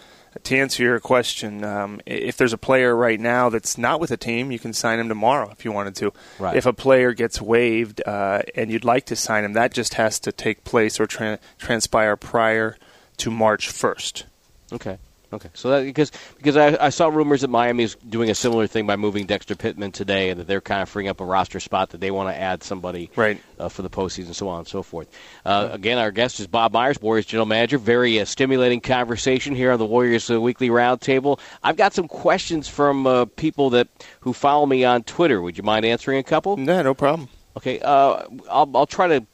to 0.44 0.56
answer 0.56 0.82
your 0.82 1.00
question, 1.00 1.64
um, 1.64 2.00
if 2.06 2.36
there's 2.36 2.52
a 2.52 2.58
player 2.58 2.94
right 2.94 3.18
now 3.18 3.48
that's 3.48 3.76
not 3.76 4.00
with 4.00 4.10
a 4.10 4.16
team, 4.16 4.50
you 4.50 4.58
can 4.58 4.72
sign 4.72 4.98
him 4.98 5.08
tomorrow 5.08 5.50
if 5.50 5.64
you 5.64 5.72
wanted 5.72 5.96
to. 5.96 6.12
Right. 6.38 6.56
If 6.56 6.66
a 6.66 6.72
player 6.72 7.12
gets 7.12 7.40
waived 7.40 8.00
uh, 8.06 8.42
and 8.54 8.70
you'd 8.70 8.84
like 8.84 9.06
to 9.06 9.16
sign 9.16 9.44
him, 9.44 9.54
that 9.54 9.72
just 9.72 9.94
has 9.94 10.20
to 10.20 10.32
take 10.32 10.64
place 10.64 11.00
or 11.00 11.06
tra- 11.06 11.40
transpire 11.58 12.16
prior 12.16 12.76
to 13.18 13.30
March 13.30 13.68
1st. 13.70 14.24
Okay. 14.72 14.98
Okay, 15.32 15.48
so 15.54 15.70
that, 15.70 15.84
because 15.84 16.10
because 16.38 16.56
I, 16.56 16.86
I 16.86 16.88
saw 16.88 17.06
rumors 17.06 17.42
that 17.42 17.50
Miami 17.50 17.84
is 17.84 17.94
doing 17.94 18.30
a 18.30 18.34
similar 18.34 18.66
thing 18.66 18.86
by 18.86 18.96
moving 18.96 19.26
Dexter 19.26 19.54
Pittman 19.54 19.92
today, 19.92 20.30
and 20.30 20.40
that 20.40 20.48
they're 20.48 20.60
kind 20.60 20.82
of 20.82 20.88
freeing 20.88 21.08
up 21.08 21.20
a 21.20 21.24
roster 21.24 21.60
spot 21.60 21.90
that 21.90 22.00
they 22.00 22.10
want 22.10 22.34
to 22.34 22.36
add 22.36 22.64
somebody 22.64 23.10
right. 23.14 23.40
uh, 23.58 23.68
for 23.68 23.82
the 23.82 23.90
postseason, 23.90 24.34
so 24.34 24.48
on 24.48 24.60
and 24.60 24.68
so 24.68 24.82
forth. 24.82 25.08
Uh, 25.44 25.68
again, 25.70 25.98
our 25.98 26.10
guest 26.10 26.40
is 26.40 26.48
Bob 26.48 26.72
Myers, 26.72 27.00
Warriors 27.00 27.26
general 27.26 27.46
manager. 27.46 27.78
Very 27.78 28.18
uh, 28.18 28.24
stimulating 28.24 28.80
conversation 28.80 29.54
here 29.54 29.70
on 29.70 29.78
the 29.78 29.86
Warriors 29.86 30.28
uh, 30.28 30.40
Weekly 30.40 30.68
Roundtable. 30.68 31.38
I've 31.62 31.76
got 31.76 31.94
some 31.94 32.08
questions 32.08 32.66
from 32.66 33.06
uh, 33.06 33.26
people 33.26 33.70
that 33.70 33.86
who 34.20 34.32
follow 34.32 34.66
me 34.66 34.84
on 34.84 35.04
Twitter. 35.04 35.40
Would 35.40 35.56
you 35.56 35.62
mind 35.62 35.84
answering 35.84 36.18
a 36.18 36.24
couple? 36.24 36.56
No, 36.56 36.82
no 36.82 36.92
problem. 36.94 37.28
Okay, 37.56 37.78
uh, 37.80 38.24
I'll, 38.50 38.70
I'll 38.74 38.86
try 38.86 39.06
to 39.06 39.26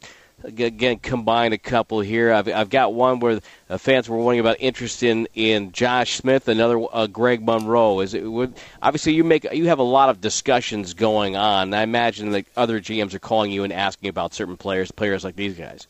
again 0.44 0.98
combine 0.98 1.52
a 1.52 1.58
couple 1.58 2.00
here. 2.00 2.32
I've, 2.32 2.48
I've 2.48 2.70
got 2.70 2.94
one 2.94 3.20
where 3.20 3.40
uh, 3.68 3.78
fans 3.78 4.08
were 4.08 4.16
wondering 4.16 4.40
about 4.40 4.56
interest 4.60 5.02
in, 5.02 5.26
in 5.34 5.72
Josh 5.72 6.16
Smith, 6.16 6.48
another 6.48 6.84
uh, 6.92 7.06
Greg 7.06 7.44
Monroe. 7.44 8.00
Is 8.00 8.14
it 8.14 8.30
would 8.30 8.54
obviously 8.82 9.14
you 9.14 9.24
make 9.24 9.44
you 9.52 9.66
have 9.66 9.78
a 9.78 9.84
lot 9.84 10.08
of 10.08 10.20
discussions 10.20 10.94
going 10.94 11.36
on. 11.36 11.74
I 11.74 11.82
imagine 11.82 12.30
that 12.30 12.46
other 12.56 12.80
GMs 12.80 13.14
are 13.14 13.18
calling 13.18 13.50
you 13.50 13.64
and 13.64 13.72
asking 13.72 14.08
about 14.08 14.34
certain 14.34 14.56
players, 14.56 14.90
players 14.90 15.24
like 15.24 15.36
these 15.36 15.54
guys. 15.54 15.86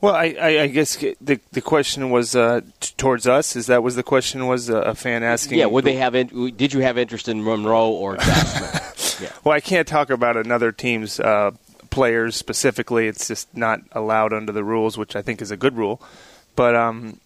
Well, 0.00 0.14
I, 0.14 0.36
I, 0.40 0.48
I 0.62 0.66
guess 0.66 0.96
the 0.96 1.40
the 1.52 1.60
question 1.60 2.10
was 2.10 2.36
uh, 2.36 2.60
t- 2.80 2.94
towards 2.96 3.26
us. 3.26 3.56
Is 3.56 3.66
that 3.66 3.82
was 3.82 3.96
the 3.96 4.02
question? 4.02 4.46
Was 4.46 4.68
a, 4.68 4.76
a 4.78 4.94
fan 4.94 5.22
asking? 5.22 5.58
Yeah, 5.58 5.66
would 5.66 5.84
they 5.84 5.96
have? 5.96 6.14
In, 6.14 6.54
did 6.56 6.74
you 6.74 6.80
have 6.80 6.98
interest 6.98 7.28
in 7.28 7.42
Monroe 7.42 7.90
or 7.90 8.16
Josh 8.16 8.26
Smith? 8.26 9.18
yeah. 9.22 9.28
Well, 9.42 9.54
I 9.54 9.60
can't 9.60 9.88
talk 9.88 10.10
about 10.10 10.36
another 10.36 10.70
team's 10.70 11.18
uh, 11.18 11.52
players 11.96 12.36
specifically. 12.36 13.08
It's 13.08 13.26
just 13.26 13.56
not 13.56 13.80
allowed 13.92 14.34
under 14.34 14.52
the 14.52 14.62
rules, 14.62 14.98
which 14.98 15.16
I 15.16 15.22
think 15.22 15.40
is 15.40 15.50
a 15.50 15.56
good 15.56 15.78
rule. 15.78 15.98
But 16.54 16.76
um, 16.76 17.20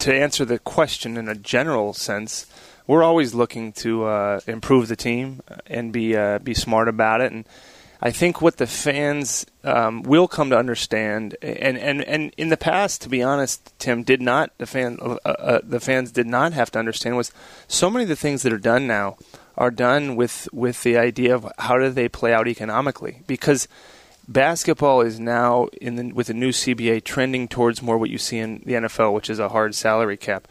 to 0.00 0.12
answer 0.12 0.44
the 0.44 0.58
question 0.58 1.16
in 1.16 1.28
a 1.28 1.36
general 1.36 1.92
sense, 1.92 2.46
we're 2.88 3.04
always 3.04 3.34
looking 3.34 3.70
to 3.84 4.06
uh, 4.06 4.40
improve 4.48 4.88
the 4.88 4.96
team 4.96 5.42
and 5.68 5.92
be 5.92 6.16
uh, 6.16 6.40
be 6.40 6.54
smart 6.54 6.88
about 6.88 7.20
it. 7.20 7.30
And 7.30 7.44
I 8.02 8.10
think 8.10 8.42
what 8.42 8.56
the 8.56 8.66
fans 8.66 9.46
um, 9.62 10.02
will 10.02 10.26
come 10.26 10.50
to 10.50 10.58
understand, 10.58 11.36
and, 11.40 11.78
and, 11.78 12.02
and 12.02 12.32
in 12.36 12.48
the 12.48 12.56
past, 12.56 13.02
to 13.02 13.08
be 13.08 13.22
honest, 13.22 13.72
Tim 13.78 14.02
did 14.02 14.20
not 14.20 14.50
the 14.58 14.66
fan 14.66 14.98
uh, 15.00 15.18
uh, 15.24 15.60
the 15.62 15.78
fans 15.78 16.10
did 16.10 16.26
not 16.26 16.52
have 16.52 16.72
to 16.72 16.80
understand 16.80 17.16
was 17.16 17.30
so 17.68 17.88
many 17.88 18.02
of 18.02 18.08
the 18.08 18.16
things 18.16 18.42
that 18.42 18.52
are 18.52 18.58
done 18.58 18.88
now 18.88 19.18
are 19.56 19.70
done 19.70 20.16
with 20.16 20.48
with 20.52 20.82
the 20.82 20.96
idea 20.96 21.32
of 21.32 21.46
how 21.58 21.78
do 21.78 21.90
they 21.90 22.08
play 22.08 22.32
out 22.32 22.48
economically 22.48 23.22
because 23.28 23.68
basketball 24.28 25.00
is 25.00 25.18
now 25.18 25.68
in 25.80 25.96
the, 25.96 26.12
with 26.12 26.28
the 26.28 26.34
new 26.34 26.50
CBA 26.50 27.04
trending 27.04 27.48
towards 27.48 27.82
more 27.82 27.98
what 27.98 28.10
you 28.10 28.18
see 28.18 28.38
in 28.38 28.62
the 28.64 28.74
NFL, 28.74 29.12
which 29.12 29.30
is 29.30 29.38
a 29.38 29.48
hard 29.48 29.74
salary 29.74 30.16
cap. 30.16 30.46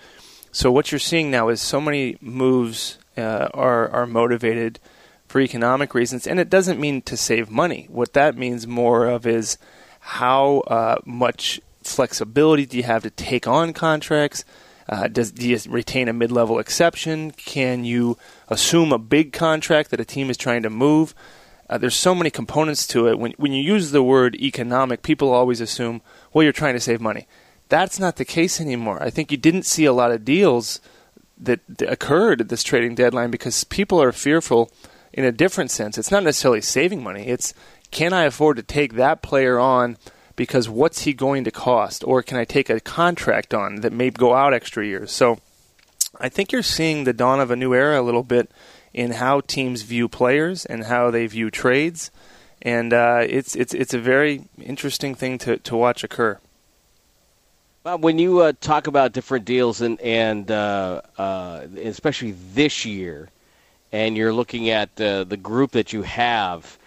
So 0.52 0.72
what 0.72 0.92
you're 0.92 1.00
seeing 1.00 1.30
now 1.30 1.50
is 1.50 1.62
so 1.62 1.80
many 1.80 2.18
moves 2.22 2.98
uh, 3.18 3.50
are 3.54 3.90
are 3.90 4.08
motivated 4.08 4.80
for 5.28 5.40
economic 5.40 5.94
reasons, 5.94 6.26
and 6.26 6.40
it 6.40 6.50
doesn't 6.50 6.80
mean 6.80 7.02
to 7.04 7.16
save 7.16 7.52
money. 7.52 7.88
What 7.90 8.14
that 8.14 8.36
means 8.36 8.66
more 8.66 9.06
of 9.06 9.28
is 9.28 9.58
how 10.00 10.60
uh, 10.62 10.98
much 11.06 11.62
flexibility 11.84 12.66
do 12.66 12.78
you 12.78 12.84
have 12.84 13.04
to 13.04 13.10
take 13.10 13.48
on 13.48 13.74
contracts. 13.74 14.44
Uh, 14.88 15.08
does 15.08 15.32
do 15.32 15.48
you 15.48 15.60
retain 15.68 16.08
a 16.08 16.14
mid-level 16.14 16.58
exception? 16.58 17.30
Can 17.32 17.84
you 17.84 18.18
assume 18.48 18.92
a 18.92 18.98
big 18.98 19.34
contract 19.34 19.92
that 19.92 20.00
a 20.00 20.06
team 20.06 20.32
is 20.32 20.38
trying 20.38 20.64
to 20.64 20.70
move? 20.70 21.14
Uh, 21.70 21.78
there's 21.78 21.96
so 21.96 22.16
many 22.16 22.30
components 22.30 22.88
to 22.88 23.08
it. 23.08 23.20
When 23.20 23.34
when 23.38 23.54
you 23.54 23.62
use 23.62 23.92
the 23.92 24.04
word 24.04 24.36
economic, 24.36 25.04
people 25.04 25.32
always 25.32 25.62
assume, 25.62 26.02
well, 26.34 26.44
you're 26.44 26.52
trying 26.52 26.74
to 26.74 26.80
save 26.80 27.00
money. 27.00 27.28
That's 27.70 28.00
not 28.00 28.16
the 28.16 28.26
case 28.26 28.60
anymore. 28.60 29.02
I 29.02 29.12
think 29.12 29.32
you 29.32 29.38
didn't 29.38 29.64
see 29.66 29.86
a 29.86 29.94
lot 29.94 30.12
of 30.12 30.26
deals 30.26 30.82
that, 31.38 31.60
that 31.70 31.92
occurred 31.92 32.42
at 32.42 32.50
this 32.50 32.64
trading 32.64 32.96
deadline 32.96 33.30
because 33.30 33.64
people 33.64 34.02
are 34.02 34.12
fearful 34.12 34.72
in 35.14 35.24
a 35.24 35.32
different 35.32 35.70
sense. 35.70 35.98
It's 35.98 36.12
not 36.12 36.24
necessarily 36.24 36.62
saving 36.62 37.04
money. 37.04 37.28
It's 37.28 37.54
can 37.92 38.14
I 38.14 38.24
afford 38.24 38.58
to 38.58 38.64
take 38.64 38.94
that 38.94 39.22
player 39.22 39.60
on 39.60 39.98
because 40.36 40.70
what's 40.70 41.02
he 41.02 41.14
going 41.14 41.44
to 41.44 41.52
cost, 41.52 42.04
or 42.06 42.24
can 42.24 42.38
I 42.38 42.46
take 42.46 42.70
a 42.70 42.80
contract 42.80 43.54
on 43.54 43.82
that 43.82 43.92
may 43.92 44.10
go 44.10 44.34
out 44.34 44.54
extra 44.54 44.86
years? 44.86 45.12
So 45.12 45.40
I 46.20 46.30
think 46.30 46.52
you're 46.52 46.64
seeing 46.64 47.04
the 47.04 47.14
dawn 47.14 47.40
of 47.40 47.52
a 47.52 47.56
new 47.56 47.74
era 47.74 48.00
a 48.00 48.04
little 48.04 48.24
bit 48.24 48.50
in 48.94 49.12
how 49.12 49.42
teams 49.42 49.82
view 49.82 50.08
players 50.08 50.66
and 50.66 50.86
how 50.86 51.12
they 51.12 51.28
view 51.28 51.50
trades, 51.50 52.12
and 52.62 52.94
uh, 52.94 53.24
it's 53.28 53.56
it's 53.56 53.74
it's 53.74 53.94
a 53.94 54.00
very 54.00 54.44
interesting 54.62 55.16
thing 55.16 55.38
to 55.40 55.58
to 55.58 55.76
watch 55.76 56.04
occur. 56.04 56.40
Bob, 57.82 58.04
when 58.04 58.20
you 58.20 58.40
uh, 58.40 58.54
talk 58.60 58.88
about 58.88 59.14
different 59.14 59.46
deals 59.46 59.82
and 59.82 60.00
and 60.02 60.52
uh, 60.52 61.02
uh, 61.18 61.66
especially 61.82 62.36
this 62.54 62.86
year, 62.86 63.30
and 63.92 64.18
you're 64.18 64.34
looking 64.34 64.70
at 64.70 64.90
uh, 65.00 65.24
the 65.24 65.38
group 65.38 65.72
that 65.72 65.94
you 65.94 66.02
have, 66.02 66.78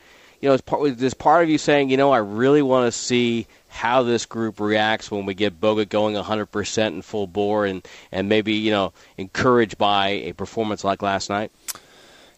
you 0.40 0.48
know, 0.48 0.54
is 0.54 0.60
part, 0.60 0.98
there's 0.98 1.14
part 1.14 1.44
of 1.44 1.48
you 1.48 1.56
saying, 1.56 1.88
you 1.88 1.96
know, 1.96 2.12
I 2.12 2.18
really 2.18 2.60
want 2.60 2.92
to 2.92 2.92
see 2.92 3.46
how 3.68 4.02
this 4.02 4.26
group 4.26 4.60
reacts 4.60 5.10
when 5.10 5.24
we 5.24 5.32
get 5.32 5.58
Bogut 5.58 5.88
going 5.88 6.14
100% 6.14 6.86
in 6.88 7.00
full 7.00 7.26
bore, 7.26 7.64
and 7.64 7.86
and 8.12 8.28
maybe 8.28 8.52
you 8.52 8.70
know 8.70 8.92
encouraged 9.16 9.78
by 9.78 10.08
a 10.08 10.32
performance 10.34 10.84
like 10.84 11.00
last 11.00 11.30
night. 11.30 11.50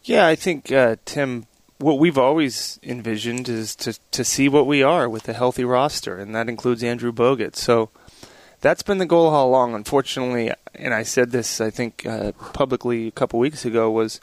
Yeah, 0.04 0.26
I 0.26 0.34
think 0.34 0.70
uh, 0.70 0.96
Tim. 1.04 1.46
What 1.78 1.98
we've 1.98 2.18
always 2.18 2.78
envisioned 2.82 3.48
is 3.48 3.74
to 3.76 3.98
to 4.12 4.24
see 4.24 4.48
what 4.48 4.66
we 4.66 4.82
are 4.82 5.08
with 5.08 5.28
a 5.28 5.32
healthy 5.32 5.64
roster, 5.64 6.18
and 6.18 6.34
that 6.34 6.48
includes 6.48 6.84
Andrew 6.84 7.12
Bogut. 7.12 7.56
So 7.56 7.90
that's 8.60 8.82
been 8.82 8.98
the 8.98 9.06
goal 9.06 9.28
all 9.28 9.48
along. 9.48 9.74
Unfortunately, 9.74 10.52
and 10.74 10.94
I 10.94 11.02
said 11.02 11.30
this, 11.30 11.60
I 11.60 11.70
think, 11.70 12.06
uh, 12.06 12.32
publicly 12.52 13.08
a 13.08 13.12
couple 13.12 13.38
weeks 13.38 13.64
ago, 13.64 13.90
was 13.90 14.20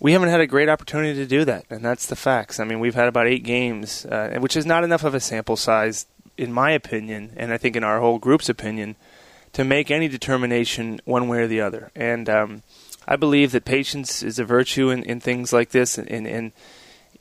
we 0.00 0.12
haven't 0.12 0.28
had 0.28 0.40
a 0.40 0.46
great 0.46 0.68
opportunity 0.68 1.14
to 1.14 1.26
do 1.26 1.44
that, 1.44 1.64
and 1.70 1.84
that's 1.84 2.06
the 2.06 2.16
facts. 2.16 2.60
I 2.60 2.64
mean, 2.64 2.80
we've 2.80 2.94
had 2.94 3.08
about 3.08 3.26
eight 3.26 3.44
games, 3.44 4.04
uh, 4.06 4.36
which 4.40 4.56
is 4.56 4.66
not 4.66 4.84
enough 4.84 5.04
of 5.04 5.14
a 5.14 5.20
sample 5.20 5.56
size, 5.56 6.06
in 6.36 6.52
my 6.52 6.72
opinion, 6.72 7.32
and 7.36 7.52
I 7.52 7.58
think 7.58 7.76
in 7.76 7.84
our 7.84 8.00
whole 8.00 8.18
group's 8.18 8.48
opinion, 8.48 8.96
to 9.54 9.64
make 9.64 9.90
any 9.90 10.08
determination 10.08 11.00
one 11.04 11.28
way 11.28 11.38
or 11.38 11.46
the 11.46 11.62
other. 11.62 11.90
And 11.96 12.28
um, 12.28 12.62
I 13.06 13.16
believe 13.16 13.52
that 13.52 13.64
patience 13.64 14.22
is 14.22 14.38
a 14.38 14.44
virtue 14.44 14.90
in, 14.90 15.02
in 15.04 15.20
things 15.20 15.52
like 15.52 15.70
this, 15.70 15.98
and, 15.98 16.26
and 16.26 16.52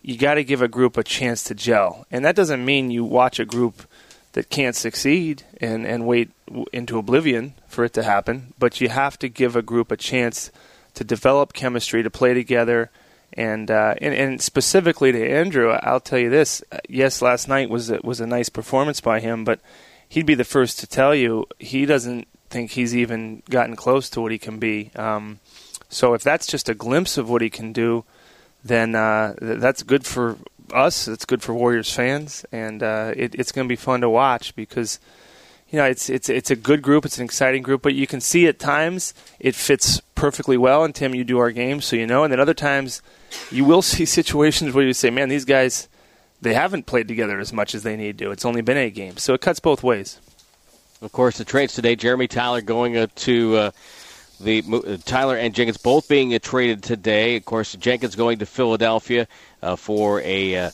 you 0.01 0.17
got 0.17 0.35
to 0.35 0.43
give 0.43 0.61
a 0.61 0.67
group 0.67 0.97
a 0.97 1.03
chance 1.03 1.43
to 1.45 1.55
gel, 1.55 2.05
and 2.11 2.25
that 2.25 2.35
doesn't 2.35 2.63
mean 2.63 2.91
you 2.91 3.03
watch 3.03 3.39
a 3.39 3.45
group 3.45 3.83
that 4.33 4.49
can't 4.49 4.75
succeed 4.75 5.43
and 5.61 5.85
and 5.85 6.05
wait 6.05 6.29
into 6.73 6.97
oblivion 6.97 7.53
for 7.67 7.85
it 7.85 7.93
to 7.93 8.03
happen. 8.03 8.53
But 8.59 8.81
you 8.81 8.89
have 8.89 9.17
to 9.19 9.29
give 9.29 9.55
a 9.55 9.61
group 9.61 9.91
a 9.91 9.97
chance 9.97 10.51
to 10.95 11.03
develop 11.03 11.53
chemistry, 11.53 12.03
to 12.03 12.09
play 12.09 12.33
together. 12.33 12.89
And, 13.33 13.69
uh, 13.69 13.95
and 13.99 14.13
and 14.13 14.41
specifically 14.41 15.11
to 15.11 15.29
Andrew, 15.29 15.71
I'll 15.71 15.99
tell 15.99 16.19
you 16.19 16.29
this: 16.29 16.63
yes, 16.87 17.21
last 17.21 17.47
night 17.47 17.69
was 17.69 17.89
a, 17.89 17.99
was 18.03 18.21
a 18.21 18.27
nice 18.27 18.49
performance 18.49 19.01
by 19.01 19.19
him, 19.19 19.43
but 19.43 19.59
he'd 20.07 20.25
be 20.25 20.35
the 20.35 20.43
first 20.43 20.79
to 20.79 20.87
tell 20.87 21.13
you 21.13 21.45
he 21.59 21.85
doesn't 21.85 22.27
think 22.49 22.71
he's 22.71 22.95
even 22.95 23.43
gotten 23.49 23.75
close 23.75 24.09
to 24.11 24.21
what 24.21 24.31
he 24.31 24.37
can 24.37 24.59
be. 24.59 24.91
Um, 24.95 25.39
so 25.95 26.13
if 26.13 26.23
that's 26.23 26.45
just 26.45 26.67
a 26.67 26.73
glimpse 26.73 27.17
of 27.17 27.29
what 27.29 27.41
he 27.41 27.49
can 27.49 27.71
do, 27.71 28.03
then 28.65 28.95
uh, 28.95 29.33
that's 29.39 29.81
good 29.81 30.05
for 30.05 30.37
us. 30.73 31.07
It's 31.07 31.23
good 31.23 31.41
for 31.41 31.53
Warriors 31.53 31.93
fans, 31.93 32.45
and 32.51 32.83
uh, 32.83 33.13
it, 33.15 33.33
it's 33.35 33.53
going 33.53 33.65
to 33.65 33.71
be 33.71 33.77
fun 33.77 34.01
to 34.01 34.09
watch 34.09 34.53
because 34.57 34.99
you 35.69 35.77
know 35.77 35.85
it's 35.85 36.09
it's 36.09 36.27
it's 36.27 36.51
a 36.51 36.55
good 36.57 36.81
group. 36.81 37.05
It's 37.05 37.17
an 37.17 37.23
exciting 37.23 37.63
group, 37.63 37.81
but 37.81 37.93
you 37.93 38.07
can 38.07 38.19
see 38.19 38.45
at 38.45 38.59
times 38.59 39.13
it 39.39 39.55
fits 39.55 40.01
perfectly 40.15 40.57
well. 40.57 40.83
And 40.83 40.93
Tim, 40.93 41.15
you 41.15 41.23
do 41.23 41.39
our 41.39 41.51
game, 41.51 41.79
so 41.79 41.95
you 41.95 42.05
know. 42.05 42.25
And 42.25 42.33
then 42.33 42.41
other 42.41 42.53
times 42.53 43.01
you 43.49 43.63
will 43.63 43.81
see 43.93 44.03
situations 44.03 44.73
where 44.73 44.83
you 44.85 44.93
say, 44.93 45.09
"Man, 45.09 45.29
these 45.29 45.45
guys." 45.45 45.87
They 46.41 46.53
haven't 46.53 46.85
played 46.85 47.07
together 47.07 47.39
as 47.39 47.53
much 47.53 47.73
as 47.73 47.83
they 47.83 47.95
need 47.95 48.19
to. 48.19 48.29
It's 48.29 48.43
only 48.43 48.61
been 48.61 48.77
eight 48.77 48.93
games, 48.93 49.23
so 49.23 49.33
it 49.33 49.41
cuts 49.41 49.61
both 49.61 49.81
ways. 49.81 50.19
Of 51.01 51.13
course, 51.13 51.37
the 51.37 51.45
trades 51.45 51.73
today: 51.73 51.95
Jeremy 51.95 52.27
Tyler 52.27 52.61
going 52.61 53.07
to 53.07 53.55
uh, 53.55 53.71
the 54.39 54.63
uh, 54.71 54.97
Tyler 55.05 55.37
and 55.37 55.53
Jenkins 55.53 55.77
both 55.77 56.07
being 56.07 56.37
traded 56.39 56.83
today. 56.83 57.35
Of 57.35 57.45
course, 57.45 57.73
Jenkins 57.75 58.15
going 58.15 58.39
to 58.39 58.45
Philadelphia 58.45 59.27
uh, 59.61 59.75
for 59.75 60.21
a 60.21 60.55
uh, 60.57 60.71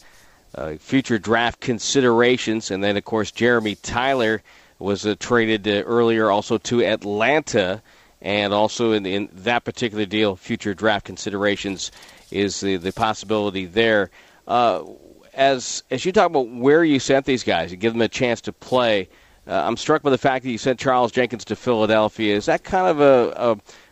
uh, 0.56 0.74
future 0.75 1.20
draft 1.20 1.60
considerations, 1.60 2.72
and 2.72 2.84
then 2.84 2.98
of 2.98 3.06
course 3.06 3.32
Jeremy 3.32 3.75
Tyler 3.75 4.41
was 4.80 5.08
traded 5.20 5.68
earlier 5.68 6.32
also 6.32 6.58
to 6.58 6.84
Atlanta, 6.84 7.82
and 8.22 8.53
also 8.53 8.94
in, 8.94 9.06
in, 9.06 9.30
that 9.32 9.63
particular 9.63 10.06
deal, 10.06 10.36
future 10.36 10.74
draft 10.74 11.06
considerations 11.06 11.91
is 12.32 12.62
the 12.62 12.77
the 12.77 12.91
possibility 12.91 13.65
there. 13.65 14.10
as 14.48 15.84
as 15.91 16.03
you 16.03 16.12
talk 16.12 16.27
about 16.27 16.50
where 16.50 16.84
you 16.84 17.00
sent 17.00 17.25
these 17.25 17.44
guys, 17.44 17.72
you 17.72 17.77
give 17.77 17.94
them 17.94 18.01
a 18.01 18.10
chance 18.10 18.41
to 18.41 18.53
play. 18.53 19.08
Uh, 19.48 19.54
I'm 19.66 19.78
struck 19.78 20.04
by 20.04 20.12
the 20.12 20.18
fact 20.18 20.44
that 20.44 20.52
you 20.52 20.58
sent 20.58 20.80
Charles 20.80 21.12
Jenkins 21.12 21.46
to 21.46 21.56
Philadelphia. 21.56 22.36
Is 22.36 22.46
that 22.46 22.64
kind 22.64 22.88
of 22.88 23.00
a, 23.00 23.34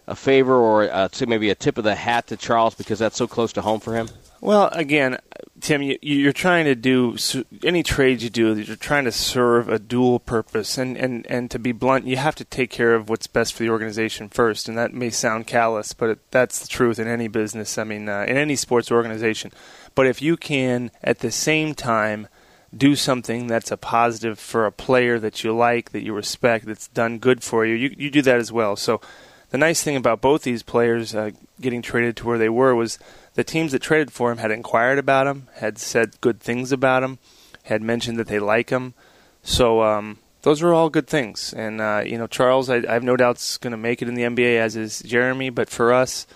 a, 0.08 0.12
a 0.12 0.16
favor 0.16 0.56
or 0.56 0.84
a, 0.84 1.10
maybe 1.28 1.50
a 1.50 1.56
tip 1.56 1.78
of 1.78 1.84
the 1.84 1.96
hat 1.96 2.28
to 2.28 2.38
Charles 2.38 2.76
because 2.76 3.00
that's 3.00 3.18
so 3.18 3.28
close 3.28 3.54
to 3.54 3.62
home 3.62 3.80
for 3.80 3.96
him? 3.96 4.10
Well, 4.42 4.70
again, 4.72 5.18
Tim, 5.60 5.82
you, 5.82 6.30
are 6.30 6.34
trying 6.34 6.64
to 6.66 6.76
do 6.76 7.18
any 7.64 7.84
trade 7.84 8.22
you 8.22 8.30
do. 8.30 8.58
You're 8.58 8.78
trying 8.78 9.04
to 9.04 9.12
serve 9.12 9.68
a 9.68 9.80
dual 9.80 10.20
purpose, 10.20 10.78
and, 10.78 10.96
and, 10.96 11.28
and 11.28 11.52
to 11.52 11.60
be 11.60 11.74
blunt, 11.74 12.06
you 12.06 12.16
have 12.16 12.36
to 12.36 12.46
take 12.46 12.70
care 12.70 12.96
of 12.96 13.10
what's 13.10 13.28
best 13.28 13.54
for 13.54 13.64
the 13.64 13.70
organization 13.70 14.30
first. 14.30 14.70
And 14.70 14.78
that 14.78 14.94
may 14.94 15.10
sound 15.10 15.48
callous, 15.48 15.92
but 15.92 16.12
it, 16.12 16.32
that's 16.32 16.60
the 16.60 16.70
truth 16.70 17.00
in 17.00 17.08
any 17.08 17.28
business. 17.28 17.78
I 17.78 17.84
mean, 17.84 18.08
uh, 18.08 18.26
in 18.28 18.38
any 18.38 18.56
sports 18.56 18.92
organization. 18.92 19.52
But 19.94 20.08
if 20.08 20.22
you 20.22 20.38
can, 20.38 20.92
at 21.04 21.20
the 21.20 21.32
same 21.32 21.74
time, 21.74 22.30
do 22.76 22.96
something 22.96 23.48
that's 23.48 23.72
a 23.72 23.78
positive 23.78 24.40
for 24.40 24.66
a 24.66 24.72
player 24.72 25.20
that 25.20 25.44
you 25.44 25.56
like, 25.56 25.92
that 25.92 26.04
you 26.04 26.14
respect, 26.14 26.66
that's 26.66 26.88
done 26.90 27.18
good 27.18 27.44
for 27.44 27.66
you, 27.66 27.76
you, 27.76 27.96
you 27.98 28.12
do 28.12 28.22
that 28.22 28.40
as 28.40 28.52
well. 28.52 28.76
So 28.76 29.02
the 29.50 29.58
nice 29.58 29.84
thing 29.84 29.96
about 29.96 30.22
both 30.22 30.44
these 30.44 30.64
players 30.64 31.16
uh, 31.16 31.32
getting 31.60 31.82
traded 31.82 32.16
to 32.18 32.28
where 32.28 32.38
they 32.38 32.50
were 32.50 32.76
was 32.76 33.00
the 33.34 33.44
teams 33.44 33.72
that 33.72 33.82
traded 33.82 34.12
for 34.12 34.32
him 34.32 34.38
had 34.38 34.52
inquired 34.52 35.00
about 35.00 35.28
him, 35.28 35.48
had 35.56 35.78
said 35.78 36.22
good 36.22 36.40
things 36.40 36.72
about 36.72 37.04
him, 37.04 37.18
had 37.64 37.82
mentioned 37.82 38.18
that 38.18 38.28
they 38.28 38.40
like 38.40 38.70
him. 38.70 38.94
So 39.42 39.82
um, 39.82 40.20
those 40.44 40.62
are 40.62 40.74
all 40.74 40.90
good 40.90 41.08
things. 41.08 41.54
And 41.54 41.82
uh, 41.82 42.04
you 42.06 42.18
know, 42.18 42.28
Charles, 42.28 42.70
I, 42.70 42.78
I 42.88 42.94
have 42.94 43.04
no 43.04 43.18
doubts 43.18 43.58
going 43.58 43.72
to 43.72 43.78
make 43.78 44.02
it 44.02 44.08
in 44.08 44.14
the 44.14 44.24
NBA, 44.24 44.60
as 44.60 44.76
is 44.76 45.00
Jeremy. 45.00 45.50
But 45.50 45.70
for 45.70 45.92
us, 45.92 46.28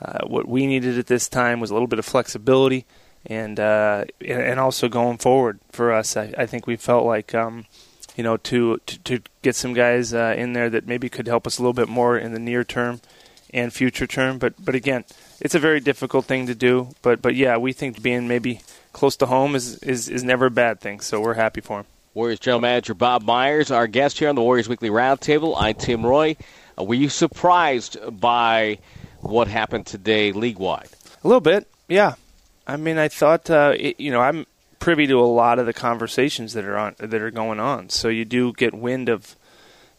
uh, 0.00 0.26
what 0.26 0.48
we 0.48 0.66
needed 0.66 0.98
at 0.98 1.06
this 1.06 1.28
time 1.28 1.60
was 1.60 1.70
a 1.70 1.74
little 1.74 1.88
bit 1.88 1.98
of 1.98 2.06
flexibility 2.06 2.86
and 3.26 3.58
uh, 3.60 4.04
and 4.20 4.58
also 4.58 4.88
going 4.88 5.18
forward 5.18 5.60
for 5.70 5.92
us, 5.92 6.16
I, 6.16 6.34
I 6.36 6.46
think 6.46 6.66
we 6.66 6.76
felt 6.76 7.04
like 7.06 7.34
um, 7.34 7.66
you 8.16 8.24
know 8.24 8.36
to, 8.38 8.78
to, 8.78 8.98
to 8.98 9.20
get 9.42 9.56
some 9.56 9.74
guys 9.74 10.12
uh, 10.12 10.34
in 10.36 10.52
there 10.52 10.70
that 10.70 10.86
maybe 10.86 11.08
could 11.08 11.26
help 11.26 11.46
us 11.46 11.58
a 11.58 11.62
little 11.62 11.72
bit 11.72 11.88
more 11.88 12.18
in 12.18 12.32
the 12.32 12.40
near 12.40 12.64
term 12.64 13.00
and 13.50 13.72
future 13.72 14.06
term. 14.06 14.38
But 14.38 14.54
but 14.62 14.74
again, 14.74 15.04
it's 15.40 15.54
a 15.54 15.60
very 15.60 15.80
difficult 15.80 16.26
thing 16.26 16.46
to 16.46 16.54
do. 16.54 16.88
But 17.02 17.22
but 17.22 17.34
yeah, 17.34 17.56
we 17.56 17.72
think 17.72 18.02
being 18.02 18.28
maybe 18.28 18.60
close 18.92 19.16
to 19.16 19.26
home 19.26 19.54
is 19.54 19.78
is, 19.78 20.08
is 20.08 20.24
never 20.24 20.46
a 20.46 20.50
bad 20.50 20.80
thing. 20.80 21.00
So 21.00 21.20
we're 21.20 21.34
happy 21.34 21.60
for 21.60 21.80
him. 21.80 21.86
Warriors 22.14 22.40
general 22.40 22.60
manager 22.60 22.92
Bob 22.92 23.22
Myers, 23.22 23.70
our 23.70 23.86
guest 23.86 24.18
here 24.18 24.28
on 24.28 24.34
the 24.34 24.42
Warriors 24.42 24.68
Weekly 24.68 24.90
Roundtable. 24.90 25.54
I'm 25.58 25.74
Tim 25.74 26.04
Roye. 26.04 26.36
Uh, 26.78 26.84
were 26.84 26.94
you 26.94 27.08
surprised 27.08 27.96
by 28.20 28.78
what 29.20 29.48
happened 29.48 29.86
today, 29.86 30.32
league 30.32 30.58
wide? 30.58 30.88
A 31.24 31.28
little 31.28 31.40
bit, 31.40 31.66
yeah. 31.88 32.14
I 32.66 32.76
mean, 32.76 32.98
I 32.98 33.08
thought 33.08 33.50
uh, 33.50 33.74
it, 33.78 33.98
you 33.98 34.10
know 34.10 34.20
I'm 34.20 34.46
privy 34.78 35.06
to 35.06 35.20
a 35.20 35.22
lot 35.22 35.58
of 35.58 35.66
the 35.66 35.72
conversations 35.72 36.54
that 36.54 36.64
are 36.64 36.76
on 36.76 36.94
that 36.98 37.14
are 37.14 37.30
going 37.30 37.60
on, 37.60 37.88
so 37.88 38.08
you 38.08 38.24
do 38.24 38.52
get 38.52 38.74
wind 38.74 39.08
of 39.08 39.36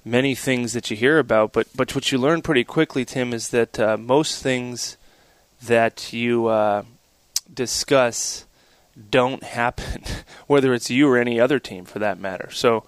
many 0.05 0.35
things 0.35 0.73
that 0.73 0.89
you 0.91 0.97
hear 0.97 1.19
about. 1.19 1.53
But 1.53 1.67
but 1.75 1.93
what 1.95 2.11
you 2.11 2.17
learn 2.17 2.41
pretty 2.41 2.63
quickly, 2.63 3.05
Tim, 3.05 3.33
is 3.33 3.49
that 3.49 3.79
uh, 3.79 3.97
most 3.97 4.41
things 4.41 4.97
that 5.61 6.13
you 6.13 6.47
uh, 6.47 6.83
discuss 7.53 8.45
don't 9.09 9.43
happen, 9.43 10.03
whether 10.47 10.73
it's 10.73 10.89
you 10.89 11.09
or 11.09 11.17
any 11.17 11.39
other 11.39 11.59
team 11.59 11.85
for 11.85 11.99
that 11.99 12.19
matter. 12.19 12.49
So 12.51 12.83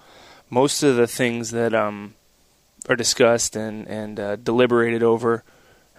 most 0.50 0.84
of 0.84 0.96
the 0.96 1.08
things 1.08 1.52
that 1.52 1.74
um, 1.74 2.16
are 2.88 2.96
discussed 2.96 3.56
and 3.56 3.88
and 3.88 4.20
uh, 4.20 4.36
deliberated 4.38 5.04
over, 5.04 5.44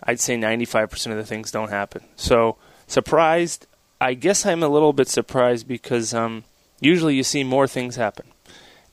I'd 0.02 0.21
say 0.21 0.37
95% 0.37 1.11
of 1.11 1.16
the 1.16 1.25
things 1.25 1.50
don't 1.50 1.71
happen. 1.71 2.04
So 2.16 2.56
Surprised? 2.87 3.66
I 4.00 4.14
guess 4.14 4.45
I'm 4.45 4.62
a 4.62 4.69
little 4.69 4.93
bit 4.93 5.09
surprised 5.09 5.66
because 5.66 6.12
um, 6.12 6.45
usually 6.81 7.14
you 7.14 7.23
see 7.23 7.45
more 7.45 7.66
things 7.66 7.97
happen. 7.97 8.26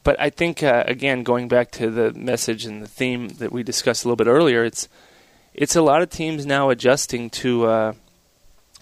But 0.04 0.20
I 0.20 0.30
think 0.30 0.64
uh, 0.64 0.84
again, 0.88 1.24
going 1.24 1.48
back 1.48 1.72
to 1.72 1.90
the 1.90 2.14
message 2.14 2.66
and 2.66 2.82
the 2.82 2.88
theme 2.88 3.30
that 3.30 3.52
we 3.52 3.64
discussed 3.64 4.04
a 4.04 4.08
little 4.08 4.18
bit 4.18 4.30
earlier, 4.30 4.64
it's 4.64 4.90
it's 5.54 5.76
a 5.76 5.82
lot 5.82 6.02
of 6.02 6.10
teams 6.10 6.46
now 6.46 6.70
adjusting 6.70 7.30
to 7.30 7.66
uh, 7.66 7.94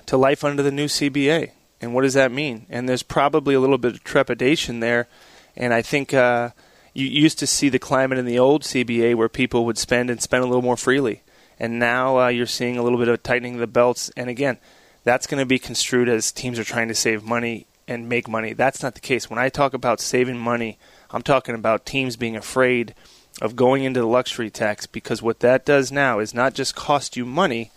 to 0.08 0.18
life 0.18 0.44
under 0.44 0.64
the 0.64 0.72
new 0.72 0.86
CBA. 0.86 1.52
And 1.80 1.94
what 1.94 2.04
does 2.04 2.14
that 2.14 2.32
mean? 2.32 2.66
And 2.70 2.88
there's 2.88 3.04
probably 3.04 3.56
a 3.56 3.60
little 3.60 3.78
bit 3.78 3.94
of 3.94 4.04
trepidation 4.04 4.80
there. 4.80 5.08
And 5.56 5.74
I 5.74 5.82
think 5.82 6.14
uh, 6.14 6.52
you 6.94 7.08
used 7.08 7.40
to 7.40 7.48
see 7.48 7.70
the 7.70 7.80
climate 7.80 8.18
in 8.18 8.26
the 8.26 8.40
old 8.40 8.64
CBA 8.64 9.16
where 9.16 9.30
people 9.30 9.66
would 9.66 9.78
spend 9.78 10.10
and 10.10 10.22
spend 10.22 10.44
a 10.44 10.48
little 10.48 10.62
more 10.62 10.78
freely. 10.78 11.24
And 11.60 11.80
now 11.80 12.20
uh, 12.20 12.28
you're 12.28 12.46
seeing 12.46 12.78
a 12.78 12.84
little 12.84 13.00
bit 13.00 13.08
of 13.08 13.22
tightening 13.24 13.56
of 13.56 13.60
the 13.60 13.68
belts. 13.68 14.12
And 14.16 14.30
again, 14.30 14.58
that's 15.04 15.28
going 15.28 15.40
to 15.40 15.46
be 15.46 15.60
construed 15.60 16.10
as 16.10 16.32
teams 16.32 16.60
are 16.60 16.64
trying 16.64 16.88
to 16.88 16.96
save 16.96 17.24
money 17.24 17.66
and 17.88 18.08
make 18.08 18.28
money. 18.28 18.54
That's 18.54 18.84
not 18.84 18.94
the 18.94 19.02
case. 19.02 19.30
When 19.30 19.40
I 19.40 19.50
talk 19.50 19.74
about 19.74 20.00
saving 20.00 20.38
money, 20.38 20.78
I'm 21.10 21.24
talking 21.24 21.56
about 21.56 21.86
teams 21.86 22.16
being 22.16 22.36
afraid 22.36 22.94
of 23.42 23.56
going 23.56 23.84
into 23.84 24.00
the 24.00 24.08
luxury 24.08 24.50
tax 24.50 24.86
because 24.86 25.22
what 25.22 25.40
that 25.40 25.66
does 25.66 25.92
now 25.92 26.20
is 26.20 26.34
not 26.34 26.54
just 26.54 26.76
cost 26.76 27.18
you 27.18 27.26
money, 27.26 27.72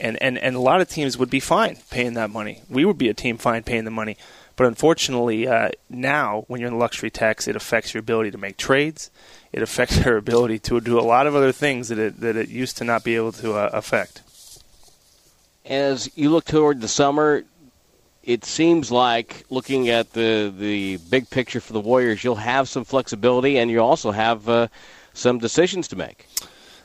and, 0.00 0.20
and, 0.22 0.38
and 0.38 0.56
a 0.56 0.60
lot 0.60 0.80
of 0.80 0.88
teams 0.88 1.18
would 1.18 1.30
be 1.30 1.40
fine 1.40 1.78
paying 1.90 2.14
that 2.14 2.30
money. 2.30 2.62
We 2.68 2.84
would 2.84 2.98
be 2.98 3.08
a 3.08 3.14
team 3.14 3.36
fine 3.36 3.62
paying 3.62 3.84
the 3.84 3.90
money. 3.90 4.16
But 4.56 4.66
unfortunately, 4.66 5.46
uh, 5.46 5.70
now 5.90 6.44
when 6.46 6.60
you're 6.60 6.68
in 6.68 6.74
the 6.74 6.80
luxury 6.80 7.10
tax, 7.10 7.46
it 7.46 7.56
affects 7.56 7.92
your 7.92 8.00
ability 8.00 8.30
to 8.30 8.38
make 8.38 8.56
trades. 8.56 9.10
It 9.52 9.62
affects 9.62 9.98
your 10.04 10.16
ability 10.16 10.60
to 10.60 10.80
do 10.80 10.98
a 10.98 11.02
lot 11.02 11.26
of 11.26 11.36
other 11.36 11.52
things 11.52 11.88
that 11.88 11.98
it, 11.98 12.20
that 12.20 12.36
it 12.36 12.48
used 12.48 12.76
to 12.78 12.84
not 12.84 13.04
be 13.04 13.16
able 13.16 13.32
to 13.32 13.54
uh, 13.54 13.70
affect 13.72 14.22
as 15.64 16.10
you 16.16 16.30
look 16.30 16.44
toward 16.44 16.80
the 16.80 16.88
summer, 16.88 17.44
it 18.22 18.44
seems 18.44 18.90
like 18.90 19.44
looking 19.50 19.88
at 19.88 20.12
the 20.12 20.52
the 20.56 20.96
big 21.10 21.28
picture 21.30 21.60
for 21.60 21.72
the 21.72 21.80
Warriors, 21.80 22.24
you'll 22.24 22.36
have 22.36 22.68
some 22.68 22.84
flexibility, 22.84 23.58
and 23.58 23.70
you 23.70 23.80
also 23.80 24.10
have 24.10 24.48
uh, 24.48 24.68
some 25.12 25.38
decisions 25.38 25.88
to 25.88 25.96
make. 25.96 26.26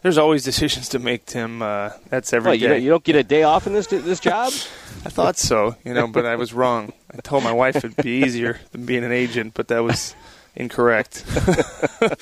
There's 0.02 0.18
always 0.18 0.44
decisions 0.52 0.90
to 0.90 1.00
make, 1.00 1.26
Tim. 1.26 1.62
Uh, 1.62 1.92
that's 2.10 2.34
every 2.34 2.52
well, 2.52 2.60
day. 2.60 2.80
You, 2.80 2.90
don't 2.90 3.04
get 3.04 3.16
a 3.16 3.24
day 3.24 3.44
off 3.44 3.68
in 3.68 3.74
this 3.74 3.88
this 3.88 4.20
job. 4.20 4.54
I 5.06 5.10
thought 5.10 5.38
so, 5.38 5.76
you 5.86 5.94
know, 5.94 6.08
but 6.08 6.26
I 6.26 6.36
was 6.36 6.54
wrong. 6.54 6.92
I 7.12 7.18
told 7.22 7.44
my 7.44 7.54
wife 7.54 7.78
it'd 7.78 7.96
be 7.98 8.22
easier 8.24 8.60
than 8.72 8.86
being 8.86 9.06
an 9.06 9.14
agent, 9.14 9.54
but 9.54 9.70
that 9.70 9.80
was 9.80 10.14
incorrect. 10.56 11.24
but 11.30 12.18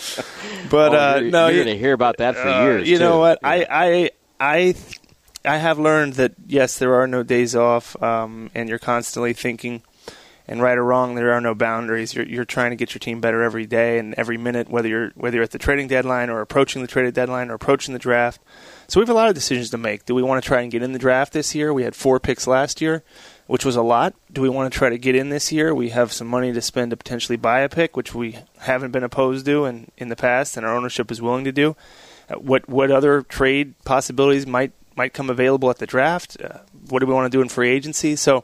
oh, 0.72 0.94
uh, 0.94 1.20
you're, 1.22 1.32
no, 1.32 1.48
you're 1.48 1.64
going 1.64 1.76
to 1.76 1.80
hear 1.80 1.94
about 1.94 2.18
that 2.18 2.36
for 2.36 2.48
uh, 2.48 2.64
years. 2.64 2.88
You 2.88 2.98
too. 2.98 3.04
know 3.04 3.20
what? 3.20 3.40
I 3.44 3.66
I 3.70 4.10
I 4.40 4.76
I 5.48 5.58
have 5.58 5.80
learned 5.80 6.14
that 6.14 6.34
yes, 6.46 6.78
there 6.78 6.96
are 6.96 7.08
no 7.08 7.24
days 7.24 7.56
off, 7.56 8.02
um, 8.04 8.50
and 8.54 8.70
you're 8.70 8.80
constantly 8.80 9.34
thinking. 9.34 9.82
And 10.50 10.62
right 10.62 10.78
or 10.78 10.84
wrong, 10.86 11.16
there 11.16 11.34
are 11.34 11.42
no 11.42 11.54
boundaries. 11.54 12.14
You're, 12.14 12.26
you're 12.26 12.46
trying 12.46 12.70
to 12.70 12.78
get 12.78 12.94
your 12.94 13.00
team 13.00 13.20
better 13.20 13.44
every 13.44 13.66
day 13.66 14.00
and 14.00 14.14
every 14.14 14.38
minute, 14.38 14.70
whether 14.70 14.88
you're 14.88 15.12
whether 15.16 15.36
you're 15.36 15.44
at 15.44 15.52
the 15.52 15.58
trading 15.58 15.90
deadline 15.90 16.30
or 16.30 16.40
approaching 16.40 16.82
the 16.82 16.88
trading 16.88 17.12
deadline 17.12 17.50
or 17.50 17.56
approaching 17.56 17.92
the 17.94 18.00
draft. 18.00 18.40
So 18.88 19.00
we 19.00 19.04
have 19.04 19.10
a 19.10 19.14
lot 19.14 19.28
of 19.28 19.36
decisions 19.36 19.72
to 19.72 19.78
make. 19.78 20.06
Do 20.06 20.16
we 20.16 20.24
want 20.24 20.42
to 20.42 20.48
try 20.48 20.62
and 20.62 20.72
get 20.72 20.84
in 20.84 20.94
the 20.94 21.00
draft 21.00 21.34
this 21.34 21.54
year? 21.54 21.74
We 21.74 21.84
had 21.84 21.96
four 21.96 22.22
picks 22.22 22.48
last 22.48 22.80
year. 22.80 23.04
which 23.48 23.66
was 23.66 23.76
a 23.76 23.82
lot. 23.82 24.14
Do 24.32 24.42
we 24.42 24.50
want 24.50 24.72
to 24.72 24.78
try 24.78 24.90
to 24.90 24.98
get 24.98 25.16
in 25.16 25.30
this 25.30 25.52
year? 25.52 25.74
We 25.74 25.90
have 25.90 26.14
some 26.14 26.28
money 26.28 26.54
to 26.54 26.62
spend 26.62 26.92
to 26.92 26.98
potentially 26.98 27.38
buy 27.38 27.62
a 27.62 27.70
pick, 27.70 27.98
which 27.98 28.14
we 28.14 28.38
haven't 28.60 28.92
been 28.92 29.04
opposed 29.04 29.46
to 29.46 29.66
in, 29.66 29.90
in 29.98 30.10
the 30.10 30.16
past, 30.16 30.58
and 30.58 30.66
our 30.66 30.76
ownership 30.76 31.12
is 31.12 31.22
willing 31.22 31.46
to 31.46 31.52
do. 31.52 31.76
Uh, 32.30 32.36
what 32.36 32.68
what 32.68 32.92
other 32.92 33.22
trade 33.22 33.74
possibilities 33.86 34.46
might 34.46 34.74
might 34.98 35.14
come 35.14 35.30
available 35.30 35.70
at 35.70 35.78
the 35.78 35.88
draft? 35.88 36.38
Uh, 36.42 36.60
what 36.90 37.00
do 37.00 37.06
we 37.06 37.14
want 37.14 37.32
to 37.32 37.36
do 37.38 37.42
in 37.42 37.50
free 37.50 37.70
agency? 37.70 38.16
So 38.16 38.44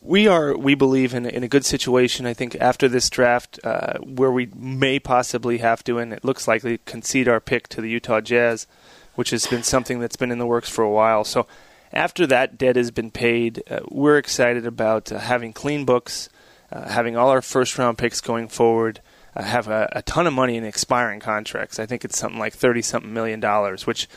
we 0.00 0.28
are 0.28 0.56
we 0.56 0.74
believe 0.74 1.14
in 1.14 1.26
in 1.26 1.42
a 1.42 1.48
good 1.48 1.64
situation. 1.64 2.26
I 2.26 2.34
think 2.34 2.56
after 2.60 2.88
this 2.88 3.10
draft, 3.10 3.58
uh, 3.64 3.98
where 3.98 4.30
we 4.30 4.50
may 4.54 4.98
possibly 4.98 5.58
have 5.58 5.82
to, 5.84 5.98
and 5.98 6.12
it 6.12 6.24
looks 6.24 6.46
likely, 6.46 6.78
concede 6.84 7.28
our 7.28 7.40
pick 7.40 7.68
to 7.68 7.80
the 7.80 7.88
Utah 7.88 8.20
Jazz, 8.20 8.66
which 9.14 9.30
has 9.30 9.46
been 9.46 9.62
something 9.62 9.98
that's 9.98 10.16
been 10.16 10.30
in 10.30 10.38
the 10.38 10.46
works 10.46 10.68
for 10.68 10.84
a 10.84 10.90
while. 10.90 11.24
So 11.24 11.46
after 11.92 12.26
that 12.26 12.58
debt 12.58 12.76
has 12.76 12.90
been 12.90 13.10
paid, 13.10 13.62
uh, 13.70 13.80
we're 13.88 14.18
excited 14.18 14.66
about 14.66 15.10
uh, 15.10 15.18
having 15.18 15.52
clean 15.52 15.84
books, 15.84 16.28
uh, 16.70 16.88
having 16.88 17.16
all 17.16 17.30
our 17.30 17.42
first 17.42 17.78
round 17.78 17.98
picks 17.98 18.20
going 18.20 18.48
forward, 18.48 19.00
uh, 19.36 19.42
have 19.42 19.68
a, 19.68 19.88
a, 19.92 20.02
ton 20.02 20.26
of 20.26 20.32
money 20.32 20.56
in 20.56 20.64
expiring 20.64 21.20
contracts. 21.20 21.78
I 21.78 21.86
think 21.86 22.04
it's 22.04 22.18
something 22.18 22.38
like 22.38 22.52
thirty 22.52 22.82
something 22.82 23.12
million 23.12 23.40
dollars, 23.40 23.86
which 23.86 24.08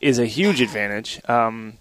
is 0.00 0.18
a 0.18 0.26
huge 0.26 0.60
advantage. 0.60 1.20
Um, 1.28 1.78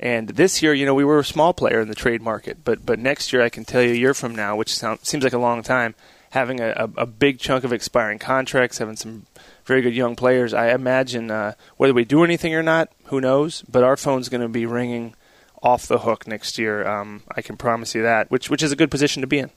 and 0.00 0.28
this 0.28 0.62
year, 0.62 0.72
you 0.72 0.86
know, 0.86 0.94
we 0.94 1.04
were 1.04 1.18
a 1.18 1.24
small 1.24 1.52
player 1.52 1.80
in 1.80 1.88
the 1.88 1.94
trade 1.94 2.22
market, 2.22 2.58
but 2.64 2.86
but 2.86 2.98
next 2.98 3.32
year, 3.32 3.42
I 3.42 3.48
can 3.48 3.64
tell 3.64 3.82
you, 3.82 3.92
a 3.92 3.96
year 3.96 4.14
from 4.14 4.34
now, 4.34 4.54
which 4.56 4.72
sound, 4.72 5.00
seems 5.02 5.24
like 5.24 5.32
a 5.32 5.38
long 5.38 5.62
time, 5.62 5.94
having 6.30 6.60
a, 6.60 6.68
a, 6.70 7.02
a 7.02 7.06
big 7.06 7.40
chunk 7.40 7.64
of 7.64 7.72
expiring 7.72 8.18
contracts, 8.18 8.78
having 8.78 8.96
some 8.96 9.26
very 9.64 9.82
good 9.82 9.94
young 9.94 10.14
players. 10.14 10.54
I 10.54 10.70
imagine 10.70 11.30
uh, 11.30 11.54
whether 11.76 11.92
we 11.92 12.04
do 12.04 12.22
anything 12.22 12.54
or 12.54 12.62
not, 12.62 12.90
who 13.06 13.20
knows? 13.20 13.62
But 13.62 13.82
our 13.82 13.96
phone's 13.96 14.28
going 14.28 14.40
to 14.40 14.48
be 14.48 14.66
ringing 14.66 15.14
off 15.62 15.88
the 15.88 15.98
hook 15.98 16.26
next 16.26 16.58
year. 16.58 16.86
Um, 16.86 17.22
I 17.34 17.42
can 17.42 17.56
promise 17.56 17.94
you 17.94 18.02
that, 18.02 18.30
which 18.30 18.48
which 18.48 18.62
is 18.62 18.70
a 18.70 18.76
good 18.76 18.90
position 18.90 19.20
to 19.22 19.26
be 19.26 19.40
in. 19.40 19.50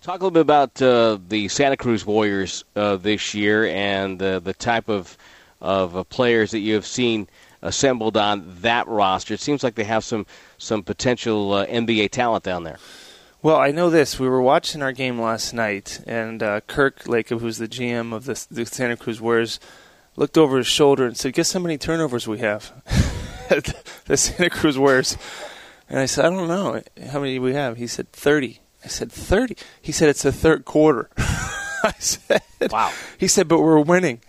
Talk 0.00 0.20
a 0.20 0.24
little 0.24 0.30
bit 0.32 0.40
about 0.40 0.82
uh, 0.82 1.18
the 1.28 1.48
Santa 1.48 1.76
Cruz 1.76 2.04
Warriors 2.04 2.64
uh, 2.76 2.96
this 2.96 3.32
year 3.34 3.66
and 3.66 4.22
uh, 4.22 4.38
the 4.38 4.52
type 4.52 4.90
of 4.90 5.16
of 5.64 5.96
uh, 5.96 6.04
players 6.04 6.50
that 6.50 6.58
you 6.58 6.74
have 6.74 6.86
seen 6.86 7.26
assembled 7.62 8.18
on 8.18 8.44
that 8.60 8.86
roster. 8.86 9.32
It 9.32 9.40
seems 9.40 9.64
like 9.64 9.74
they 9.74 9.84
have 9.84 10.04
some 10.04 10.26
some 10.58 10.82
potential 10.82 11.52
uh, 11.54 11.66
NBA 11.66 12.10
talent 12.10 12.44
down 12.44 12.64
there. 12.64 12.78
Well, 13.42 13.56
I 13.56 13.72
know 13.72 13.90
this. 13.90 14.20
We 14.20 14.28
were 14.28 14.42
watching 14.42 14.82
our 14.82 14.92
game 14.92 15.20
last 15.20 15.52
night, 15.52 16.00
and 16.06 16.42
uh, 16.42 16.60
Kirk 16.62 17.04
Lacob, 17.04 17.40
who's 17.40 17.58
the 17.58 17.68
GM 17.68 18.14
of 18.14 18.26
the, 18.26 18.46
the 18.50 18.64
Santa 18.66 18.96
Cruz 18.96 19.20
Warriors, 19.20 19.58
looked 20.16 20.38
over 20.38 20.58
his 20.58 20.66
shoulder 20.66 21.06
and 21.06 21.16
said, 21.16 21.32
"Guess 21.32 21.54
how 21.54 21.60
many 21.60 21.78
turnovers 21.78 22.28
we 22.28 22.38
have?" 22.38 22.72
the 24.04 24.16
Santa 24.16 24.50
Cruz 24.50 24.78
Warriors. 24.78 25.16
And 25.88 25.98
I 25.98 26.06
said, 26.06 26.26
"I 26.26 26.30
don't 26.30 26.48
know. 26.48 26.82
How 27.10 27.20
many 27.20 27.36
do 27.36 27.42
we 27.42 27.54
have?" 27.54 27.78
He 27.78 27.86
said, 27.86 28.12
30. 28.12 28.60
I 28.84 28.88
said, 28.88 29.10
30? 29.10 29.56
He 29.80 29.92
said, 29.92 30.10
"It's 30.10 30.22
the 30.22 30.32
third 30.32 30.66
quarter." 30.66 31.08
I 31.18 31.94
said, 31.98 32.42
"Wow." 32.70 32.92
He 33.18 33.28
said, 33.28 33.48
"But 33.48 33.60
we're 33.60 33.80
winning." 33.80 34.20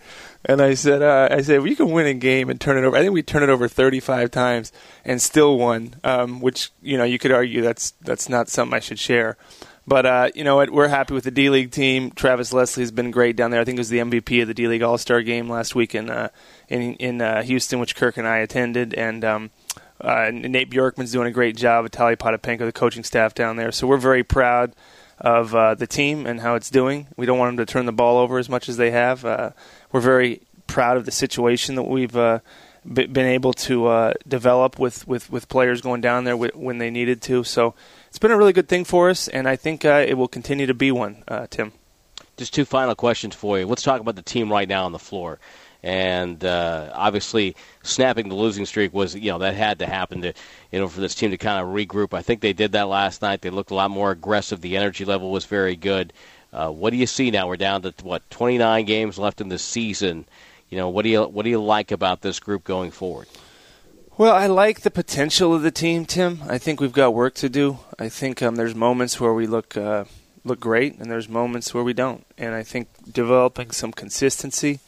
And 0.48 0.62
I 0.62 0.74
said, 0.74 1.02
uh, 1.02 1.28
I 1.30 1.42
said, 1.42 1.62
we 1.62 1.74
can 1.74 1.90
win 1.90 2.06
a 2.06 2.14
game 2.14 2.48
and 2.50 2.60
turn 2.60 2.78
it 2.78 2.86
over. 2.86 2.96
I 2.96 3.00
think 3.00 3.12
we 3.12 3.22
turned 3.22 3.42
it 3.42 3.50
over 3.50 3.66
35 3.66 4.30
times 4.30 4.72
and 5.04 5.20
still 5.20 5.58
won, 5.58 5.96
um, 6.04 6.40
which 6.40 6.70
you 6.80 6.96
know 6.96 7.02
you 7.04 7.18
could 7.18 7.32
argue 7.32 7.62
that's 7.62 7.90
that's 8.02 8.28
not 8.28 8.48
something 8.48 8.74
I 8.74 8.80
should 8.80 9.00
share. 9.00 9.36
But 9.88 10.06
uh, 10.06 10.30
you 10.34 10.44
know 10.44 10.56
what? 10.56 10.70
We're 10.70 10.88
happy 10.88 11.14
with 11.14 11.24
the 11.24 11.32
D 11.32 11.50
League 11.50 11.72
team. 11.72 12.12
Travis 12.12 12.52
Leslie 12.52 12.82
has 12.82 12.92
been 12.92 13.10
great 13.10 13.34
down 13.34 13.50
there. 13.50 13.60
I 13.60 13.64
think 13.64 13.76
he 13.76 13.80
was 13.80 13.88
the 13.88 13.98
MVP 13.98 14.42
of 14.42 14.48
the 14.48 14.54
D 14.54 14.68
League 14.68 14.82
All 14.82 14.98
Star 14.98 15.20
game 15.22 15.48
last 15.48 15.74
week 15.74 15.96
in 15.96 16.10
uh, 16.10 16.28
in, 16.68 16.94
in 16.94 17.20
uh, 17.20 17.42
Houston, 17.42 17.80
which 17.80 17.96
Kirk 17.96 18.16
and 18.16 18.26
I 18.26 18.38
attended. 18.38 18.94
And 18.94 19.24
um, 19.24 19.50
uh, 20.00 20.30
Nate 20.32 20.70
Bjorkgren's 20.70 21.12
doing 21.12 21.26
a 21.26 21.32
great 21.32 21.56
job. 21.56 21.88
Vitaly 21.88 22.16
Potapenko, 22.16 22.60
the 22.60 22.72
coaching 22.72 23.04
staff 23.04 23.34
down 23.34 23.56
there. 23.56 23.72
So 23.72 23.86
we're 23.86 23.96
very 23.96 24.22
proud 24.22 24.74
of 25.18 25.54
uh, 25.54 25.74
the 25.74 25.86
team 25.86 26.26
and 26.26 26.40
how 26.40 26.54
it's 26.56 26.70
doing. 26.70 27.06
We 27.16 27.26
don't 27.26 27.38
want 27.38 27.56
them 27.56 27.64
to 27.64 27.72
turn 27.72 27.86
the 27.86 27.92
ball 27.92 28.18
over 28.18 28.38
as 28.38 28.48
much 28.48 28.68
as 28.68 28.76
they 28.76 28.90
have. 28.90 29.24
We're 29.92 30.00
very 30.00 30.42
proud 30.66 30.96
of 30.96 31.04
the 31.04 31.12
situation 31.12 31.74
that 31.76 31.84
we've 31.84 32.16
uh, 32.16 32.40
b- 32.90 33.06
been 33.06 33.26
able 33.26 33.52
to 33.52 33.86
uh, 33.86 34.14
develop 34.26 34.78
with, 34.78 35.06
with, 35.06 35.30
with 35.30 35.48
players 35.48 35.80
going 35.80 36.00
down 36.00 36.24
there 36.24 36.34
w- 36.34 36.52
when 36.54 36.78
they 36.78 36.90
needed 36.90 37.22
to. 37.22 37.44
So 37.44 37.74
it's 38.08 38.18
been 38.18 38.30
a 38.30 38.36
really 38.36 38.52
good 38.52 38.68
thing 38.68 38.84
for 38.84 39.10
us, 39.10 39.28
and 39.28 39.48
I 39.48 39.56
think 39.56 39.84
uh, 39.84 40.04
it 40.06 40.14
will 40.14 40.28
continue 40.28 40.66
to 40.66 40.74
be 40.74 40.90
one, 40.90 41.22
uh, 41.28 41.46
Tim. 41.48 41.72
Just 42.36 42.52
two 42.52 42.64
final 42.64 42.94
questions 42.94 43.34
for 43.34 43.58
you. 43.58 43.66
Let's 43.66 43.82
talk 43.82 44.00
about 44.00 44.16
the 44.16 44.22
team 44.22 44.52
right 44.52 44.68
now 44.68 44.84
on 44.84 44.92
the 44.92 44.98
floor. 44.98 45.38
And 45.82 46.44
uh, 46.44 46.90
obviously, 46.94 47.54
snapping 47.82 48.28
the 48.28 48.34
losing 48.34 48.66
streak 48.66 48.92
was, 48.92 49.14
you 49.14 49.30
know, 49.30 49.38
that 49.38 49.54
had 49.54 49.78
to 49.78 49.86
happen 49.86 50.22
to, 50.22 50.32
you 50.72 50.80
know, 50.80 50.88
for 50.88 51.00
this 51.00 51.14
team 51.14 51.30
to 51.30 51.38
kind 51.38 51.60
of 51.60 51.72
regroup. 51.72 52.12
I 52.12 52.22
think 52.22 52.40
they 52.40 52.52
did 52.52 52.72
that 52.72 52.88
last 52.88 53.22
night. 53.22 53.40
They 53.40 53.50
looked 53.50 53.70
a 53.70 53.74
lot 53.74 53.90
more 53.90 54.10
aggressive. 54.10 54.60
The 54.60 54.76
energy 54.76 55.04
level 55.04 55.30
was 55.30 55.44
very 55.44 55.76
good. 55.76 56.12
Uh, 56.56 56.70
what 56.70 56.90
do 56.90 56.96
you 56.96 57.06
see 57.06 57.30
now? 57.30 57.46
We're 57.48 57.56
down 57.56 57.82
to 57.82 57.92
what 58.02 58.28
29 58.30 58.86
games 58.86 59.18
left 59.18 59.40
in 59.40 59.48
the 59.48 59.58
season 59.58 60.24
you 60.68 60.76
know, 60.78 60.88
what 60.88 61.02
do 61.02 61.08
you 61.08 61.22
what 61.22 61.44
do 61.44 61.50
you 61.50 61.62
like 61.62 61.92
about 61.92 62.22
this 62.22 62.40
group 62.40 62.64
going 62.64 62.90
forward? 62.90 63.28
Well, 64.18 64.34
I 64.34 64.46
like 64.46 64.80
the 64.80 64.90
potential 64.90 65.54
of 65.54 65.62
the 65.62 65.70
team, 65.70 66.06
Tim. 66.06 66.42
I 66.48 66.58
think 66.58 66.80
we've 66.80 66.92
got 66.92 67.14
work 67.14 67.34
to 67.36 67.48
do. 67.48 67.78
I 67.98 68.08
think 68.08 68.42
um, 68.42 68.56
there's 68.56 68.74
moments 68.74 69.20
where 69.20 69.32
we 69.32 69.46
look 69.46 69.76
uh, 69.76 70.04
look 70.44 70.58
great, 70.58 70.98
and 70.98 71.10
there's 71.10 71.28
moments 71.28 71.72
where 71.72 71.84
we 71.84 71.92
don't. 71.92 72.26
And 72.36 72.54
I 72.54 72.62
think 72.62 72.88
developing 73.12 73.70
some 73.70 73.92
consistency 73.92 74.80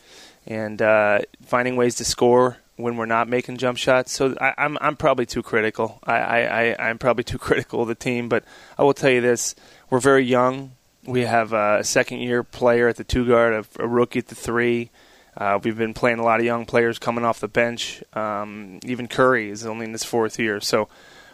and 0.46 0.83
uh, 0.83 1.20
finding 1.44 1.76
ways 1.76 1.94
to 1.96 2.04
score 2.04 2.57
when 2.76 2.96
we're 2.96 3.07
not 3.07 3.28
making 3.28 3.59
jump 3.59 3.76
shots. 3.76 4.12
So 4.12 4.35
I, 4.40 4.48
am 4.48 4.54
I'm, 4.57 4.78
I'm 4.81 4.96
probably 4.96 5.26
too 5.26 5.42
critical. 5.42 6.00
I, 6.04 6.16
I, 6.16 6.88
I'm 6.88 6.98
probably 6.98 7.24
too 7.24 7.38
critical 7.46 7.83
of 7.83 7.88
the 7.88 7.94
team. 7.94 8.28
But 8.28 8.42
I 8.76 8.83
will 8.83 8.94
tell 8.94 9.11
you 9.11 9.20
this: 9.20 9.54
we're 9.90 10.00
very 10.00 10.24
young. 10.24 10.72
We 11.09 11.23
have 11.23 11.55
a 11.55 11.83
second 11.85 12.18
year 12.18 12.42
player 12.42 12.87
at 12.87 12.97
the 12.97 13.05
two 13.05 13.27
guard, 13.27 13.66
a, 13.79 13.88
rookie 13.88 14.18
at 14.18 14.27
the 14.27 14.35
three. 14.35 14.90
Uh, 15.35 15.59
we've 15.62 15.79
been 15.79 15.94
playing 15.94 16.18
a 16.18 16.23
lot 16.23 16.38
of 16.38 16.44
young 16.44 16.66
players 16.66 16.99
coming 16.99 17.25
off 17.25 17.40
the 17.40 17.49
bench. 17.49 18.05
Um, 18.12 18.79
even 18.85 19.09
Curry 19.09 19.49
is 19.49 19.64
only 19.64 19.87
in 19.87 19.92
his 19.92 20.05
fourth 20.05 20.38
year, 20.38 20.61
so 20.61 20.87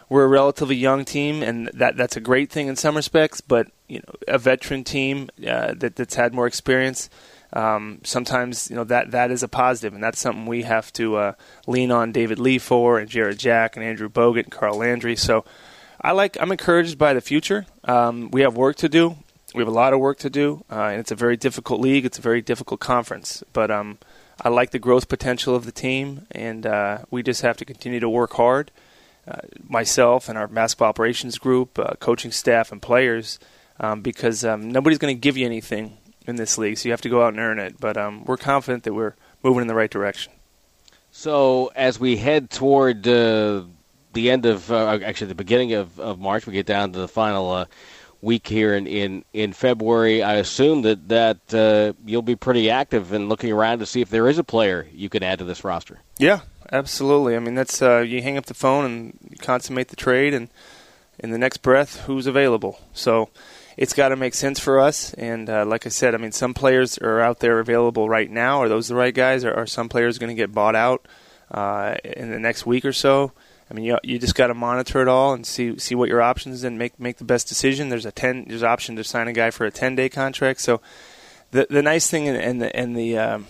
we're 0.07 0.23
a 0.23 0.29
relatively 0.29 0.77
young 0.77 1.03
team, 1.03 1.43
and 1.43 1.69
that 1.73 1.97
that's 1.97 2.15
a 2.15 2.21
great 2.21 2.51
thing 2.51 2.67
in 2.69 2.77
some 2.77 2.95
respects. 2.95 3.41
But 3.41 3.67
you 3.89 3.99
know, 3.99 4.13
a 4.29 4.37
veteran 4.37 4.85
team 4.85 5.29
uh, 5.45 5.73
that 5.75 5.97
that's 5.97 6.15
had 6.15 6.33
more 6.33 6.47
experience, 6.47 7.09
um, 7.51 7.99
sometimes 8.05 8.69
you 8.69 8.77
know 8.77 8.85
that 8.85 9.11
that 9.11 9.29
is 9.29 9.43
a 9.43 9.49
positive, 9.49 9.93
and 9.93 10.01
that's 10.01 10.19
something 10.19 10.45
we 10.45 10.61
have 10.61 10.93
to 10.93 11.17
uh, 11.17 11.33
lean 11.67 11.91
on 11.91 12.13
David 12.13 12.39
Lee 12.39 12.59
for, 12.59 12.97
and 12.97 13.09
Jarrett 13.09 13.39
Jack, 13.39 13.75
and 13.75 13.83
Andrew 13.83 14.07
Bogut, 14.07 14.43
and 14.43 14.51
Carl 14.51 14.77
Landry. 14.77 15.17
So. 15.17 15.43
I 16.01 16.11
like. 16.11 16.37
I'm 16.39 16.51
encouraged 16.51 16.99
by 16.99 17.13
the 17.13 17.21
future. 17.21 17.65
Um, 17.85 18.29
we 18.29 18.41
have 18.41 18.55
work 18.55 18.75
to 18.77 18.89
do, 18.89 19.15
we 19.55 19.61
have 19.61 19.67
a 19.67 19.71
lot 19.71 19.93
of 19.93 19.99
work 19.99 20.19
to 20.19 20.29
do, 20.29 20.65
uh, 20.69 20.87
and 20.87 20.99
it's 20.99 21.11
a 21.11 21.15
very 21.15 21.37
difficult 21.37 21.79
league. 21.79 22.05
It's 22.05 22.19
a 22.19 22.21
very 22.21 22.41
difficult 22.41 22.79
conference, 22.81 23.43
but 23.53 23.71
um, 23.71 23.97
I 24.41 24.49
like 24.49 24.71
the 24.71 24.79
growth 24.79 25.07
potential 25.07 25.55
of 25.55 25.65
the 25.65 25.71
team, 25.71 26.27
and 26.31 26.65
uh, 26.65 26.99
we 27.09 27.23
just 27.23 27.41
have 27.41 27.57
to 27.57 27.65
continue 27.65 27.99
to 28.01 28.09
work 28.09 28.33
hard. 28.33 28.71
Uh, 29.27 29.39
myself 29.67 30.29
and 30.29 30.37
our 30.37 30.47
basketball 30.47 30.89
operations 30.89 31.37
group, 31.39 31.79
uh, 31.79 31.93
coaching 31.99 32.31
staff, 32.31 32.71
and 32.71 32.81
players, 32.81 33.39
um, 33.79 34.01
because 34.01 34.43
um, 34.43 34.69
nobody's 34.69 34.99
going 34.99 35.15
to 35.15 35.19
give 35.19 35.37
you 35.37 35.45
anything 35.45 35.97
in 36.27 36.35
this 36.35 36.57
league, 36.57 36.77
so 36.77 36.87
you 36.87 36.91
have 36.91 37.01
to 37.01 37.09
go 37.09 37.23
out 37.23 37.29
and 37.29 37.39
earn 37.39 37.57
it. 37.57 37.79
But 37.79 37.97
um, 37.97 38.25
we're 38.25 38.37
confident 38.37 38.83
that 38.83 38.93
we're 38.93 39.15
moving 39.41 39.61
in 39.61 39.67
the 39.67 39.75
right 39.75 39.89
direction. 39.89 40.33
So 41.11 41.71
as 41.75 41.99
we 41.99 42.17
head 42.17 42.49
toward 42.49 43.07
uh, 43.07 43.63
the 44.13 44.29
end 44.29 44.45
of, 44.45 44.69
uh, 44.69 44.99
actually 45.03 45.27
the 45.27 45.35
beginning 45.35 45.73
of, 45.73 45.97
of 45.99 46.19
March, 46.19 46.45
we 46.45 46.53
get 46.53 46.65
down 46.65 46.91
to 46.91 46.99
the 46.99 47.07
final 47.07 47.67
week 48.25 48.47
here 48.47 48.75
in, 48.75 48.87
in, 48.87 49.23
in 49.33 49.53
February. 49.53 50.23
I 50.23 50.33
assume 50.35 50.81
that 50.81 51.07
that 51.09 51.53
uh, 51.53 51.93
you'll 52.05 52.23
be 52.23 52.35
pretty 52.35 52.69
active 52.69 53.13
and 53.13 53.29
looking 53.29 53.51
around 53.51 53.79
to 53.79 53.85
see 53.85 54.01
if 54.01 54.09
there 54.09 54.27
is 54.27 54.39
a 54.39 54.43
player 54.43 54.87
you 54.91 55.07
can 55.09 55.23
add 55.23 55.39
to 55.39 55.45
this 55.45 55.63
roster. 55.63 56.01
Yeah, 56.17 56.41
absolutely. 56.71 57.35
I 57.35 57.39
mean, 57.39 57.55
that's 57.55 57.81
uh, 57.81 57.99
you 57.99 58.21
hang 58.21 58.37
up 58.37 58.47
the 58.47 58.53
phone 58.53 58.85
and 58.85 59.39
consummate 59.39 59.89
the 59.89 59.95
trade, 59.95 60.33
and 60.33 60.49
in 61.19 61.31
the 61.31 61.37
next 61.37 61.57
breath, 61.57 62.01
who's 62.01 62.27
available. 62.27 62.79
So 62.93 63.29
it's 63.77 63.93
got 63.93 64.09
to 64.09 64.15
make 64.15 64.33
sense 64.33 64.59
for 64.59 64.79
us. 64.79 65.13
And 65.13 65.49
uh, 65.49 65.65
like 65.65 65.85
I 65.85 65.89
said, 65.89 66.15
I 66.15 66.17
mean, 66.17 66.31
some 66.31 66.53
players 66.53 66.97
are 66.97 67.21
out 67.21 67.39
there 67.39 67.59
available 67.59 68.09
right 68.09 68.29
now. 68.29 68.61
Are 68.61 68.69
those 68.69 68.87
the 68.87 68.95
right 68.95 69.13
guys? 69.13 69.45
Or 69.45 69.53
are 69.53 69.67
some 69.67 69.87
players 69.87 70.17
going 70.17 70.29
to 70.29 70.35
get 70.35 70.51
bought 70.51 70.75
out 70.75 71.07
uh, 71.51 71.95
in 72.03 72.31
the 72.31 72.39
next 72.39 72.65
week 72.65 72.85
or 72.85 72.93
so? 72.93 73.31
I 73.69 73.73
mean, 73.73 73.85
you 73.85 73.97
you 74.03 74.19
just 74.19 74.35
got 74.35 74.47
to 74.47 74.53
monitor 74.53 75.01
it 75.01 75.07
all 75.07 75.33
and 75.33 75.45
see 75.45 75.77
see 75.79 75.95
what 75.95 76.09
your 76.09 76.21
options 76.21 76.63
and 76.63 76.77
make 76.77 76.99
make 76.99 77.17
the 77.17 77.23
best 77.23 77.47
decision. 77.47 77.89
There's 77.89 78.05
a 78.05 78.11
ten 78.11 78.45
there's 78.47 78.63
option 78.63 78.95
to 78.95 79.03
sign 79.03 79.27
a 79.27 79.33
guy 79.33 79.51
for 79.51 79.65
a 79.65 79.71
ten 79.71 79.95
day 79.95 80.09
contract. 80.09 80.61
So 80.61 80.81
the 81.51 81.67
the 81.69 81.81
nice 81.81 82.09
thing 82.09 82.27
and, 82.27 82.37
and 82.37 82.61
the 82.61 82.75
and 82.75 82.95
the 82.95 83.17
um, 83.17 83.47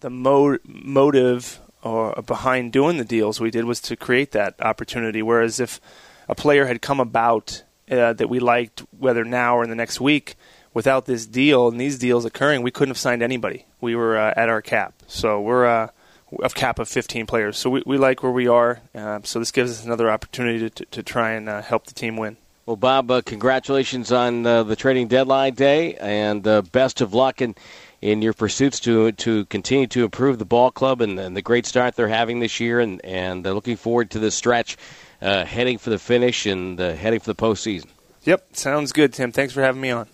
the 0.00 0.10
mo- 0.10 0.58
motive 0.64 1.60
or 1.82 2.12
behind 2.26 2.72
doing 2.72 2.96
the 2.98 3.04
deals 3.04 3.40
we 3.40 3.50
did 3.50 3.64
was 3.64 3.80
to 3.80 3.96
create 3.96 4.32
that 4.32 4.54
opportunity. 4.60 5.22
Whereas 5.22 5.60
if 5.60 5.80
a 6.28 6.34
player 6.34 6.66
had 6.66 6.82
come 6.82 7.00
about 7.00 7.62
uh, 7.90 8.12
that 8.12 8.28
we 8.28 8.38
liked, 8.38 8.84
whether 8.98 9.24
now 9.24 9.56
or 9.56 9.64
in 9.64 9.70
the 9.70 9.76
next 9.76 10.00
week, 10.00 10.36
without 10.74 11.06
this 11.06 11.26
deal 11.26 11.68
and 11.68 11.80
these 11.80 11.98
deals 11.98 12.24
occurring, 12.24 12.62
we 12.62 12.70
couldn't 12.70 12.90
have 12.90 12.98
signed 12.98 13.22
anybody. 13.22 13.66
We 13.80 13.94
were 13.94 14.16
uh, 14.16 14.34
at 14.36 14.48
our 14.48 14.62
cap. 14.62 14.94
So 15.06 15.40
we're 15.40 15.66
uh, 15.66 15.88
of 16.42 16.54
cap 16.54 16.78
of 16.78 16.88
15 16.88 17.26
players. 17.26 17.58
So 17.58 17.70
we, 17.70 17.82
we 17.86 17.98
like 17.98 18.22
where 18.22 18.32
we 18.32 18.46
are. 18.46 18.80
Uh, 18.94 19.20
so 19.24 19.38
this 19.38 19.50
gives 19.50 19.70
us 19.70 19.84
another 19.84 20.10
opportunity 20.10 20.58
to, 20.60 20.70
to, 20.70 20.84
to 20.86 21.02
try 21.02 21.32
and 21.32 21.48
uh, 21.48 21.62
help 21.62 21.86
the 21.86 21.94
team 21.94 22.16
win. 22.16 22.36
Well, 22.66 22.76
Bob, 22.76 23.10
uh, 23.10 23.22
congratulations 23.22 24.12
on 24.12 24.46
uh, 24.46 24.62
the 24.62 24.76
trading 24.76 25.08
deadline 25.08 25.54
day, 25.54 25.94
and 25.96 26.46
uh, 26.46 26.62
best 26.62 27.00
of 27.00 27.14
luck 27.14 27.40
in 27.42 27.56
in 28.00 28.22
your 28.22 28.32
pursuits 28.32 28.78
to 28.80 29.12
to 29.12 29.44
continue 29.46 29.86
to 29.88 30.04
improve 30.04 30.38
the 30.38 30.44
ball 30.44 30.70
club 30.70 31.00
and, 31.00 31.18
and 31.18 31.36
the 31.36 31.42
great 31.42 31.66
start 31.66 31.96
they're 31.96 32.06
having 32.06 32.38
this 32.38 32.60
year, 32.60 32.78
and 32.78 33.04
and 33.04 33.46
uh, 33.46 33.52
looking 33.52 33.76
forward 33.76 34.10
to 34.10 34.18
this 34.18 34.34
stretch, 34.34 34.76
uh, 35.20 35.44
heading 35.44 35.78
for 35.78 35.90
the 35.90 35.98
finish 35.98 36.46
and 36.46 36.80
uh, 36.80 36.92
heading 36.92 37.18
for 37.18 37.32
the 37.32 37.34
postseason. 37.34 37.88
Yep, 38.22 38.48
sounds 38.52 38.92
good, 38.92 39.14
Tim. 39.14 39.32
Thanks 39.32 39.52
for 39.52 39.62
having 39.62 39.80
me 39.80 39.90
on. 39.90 40.06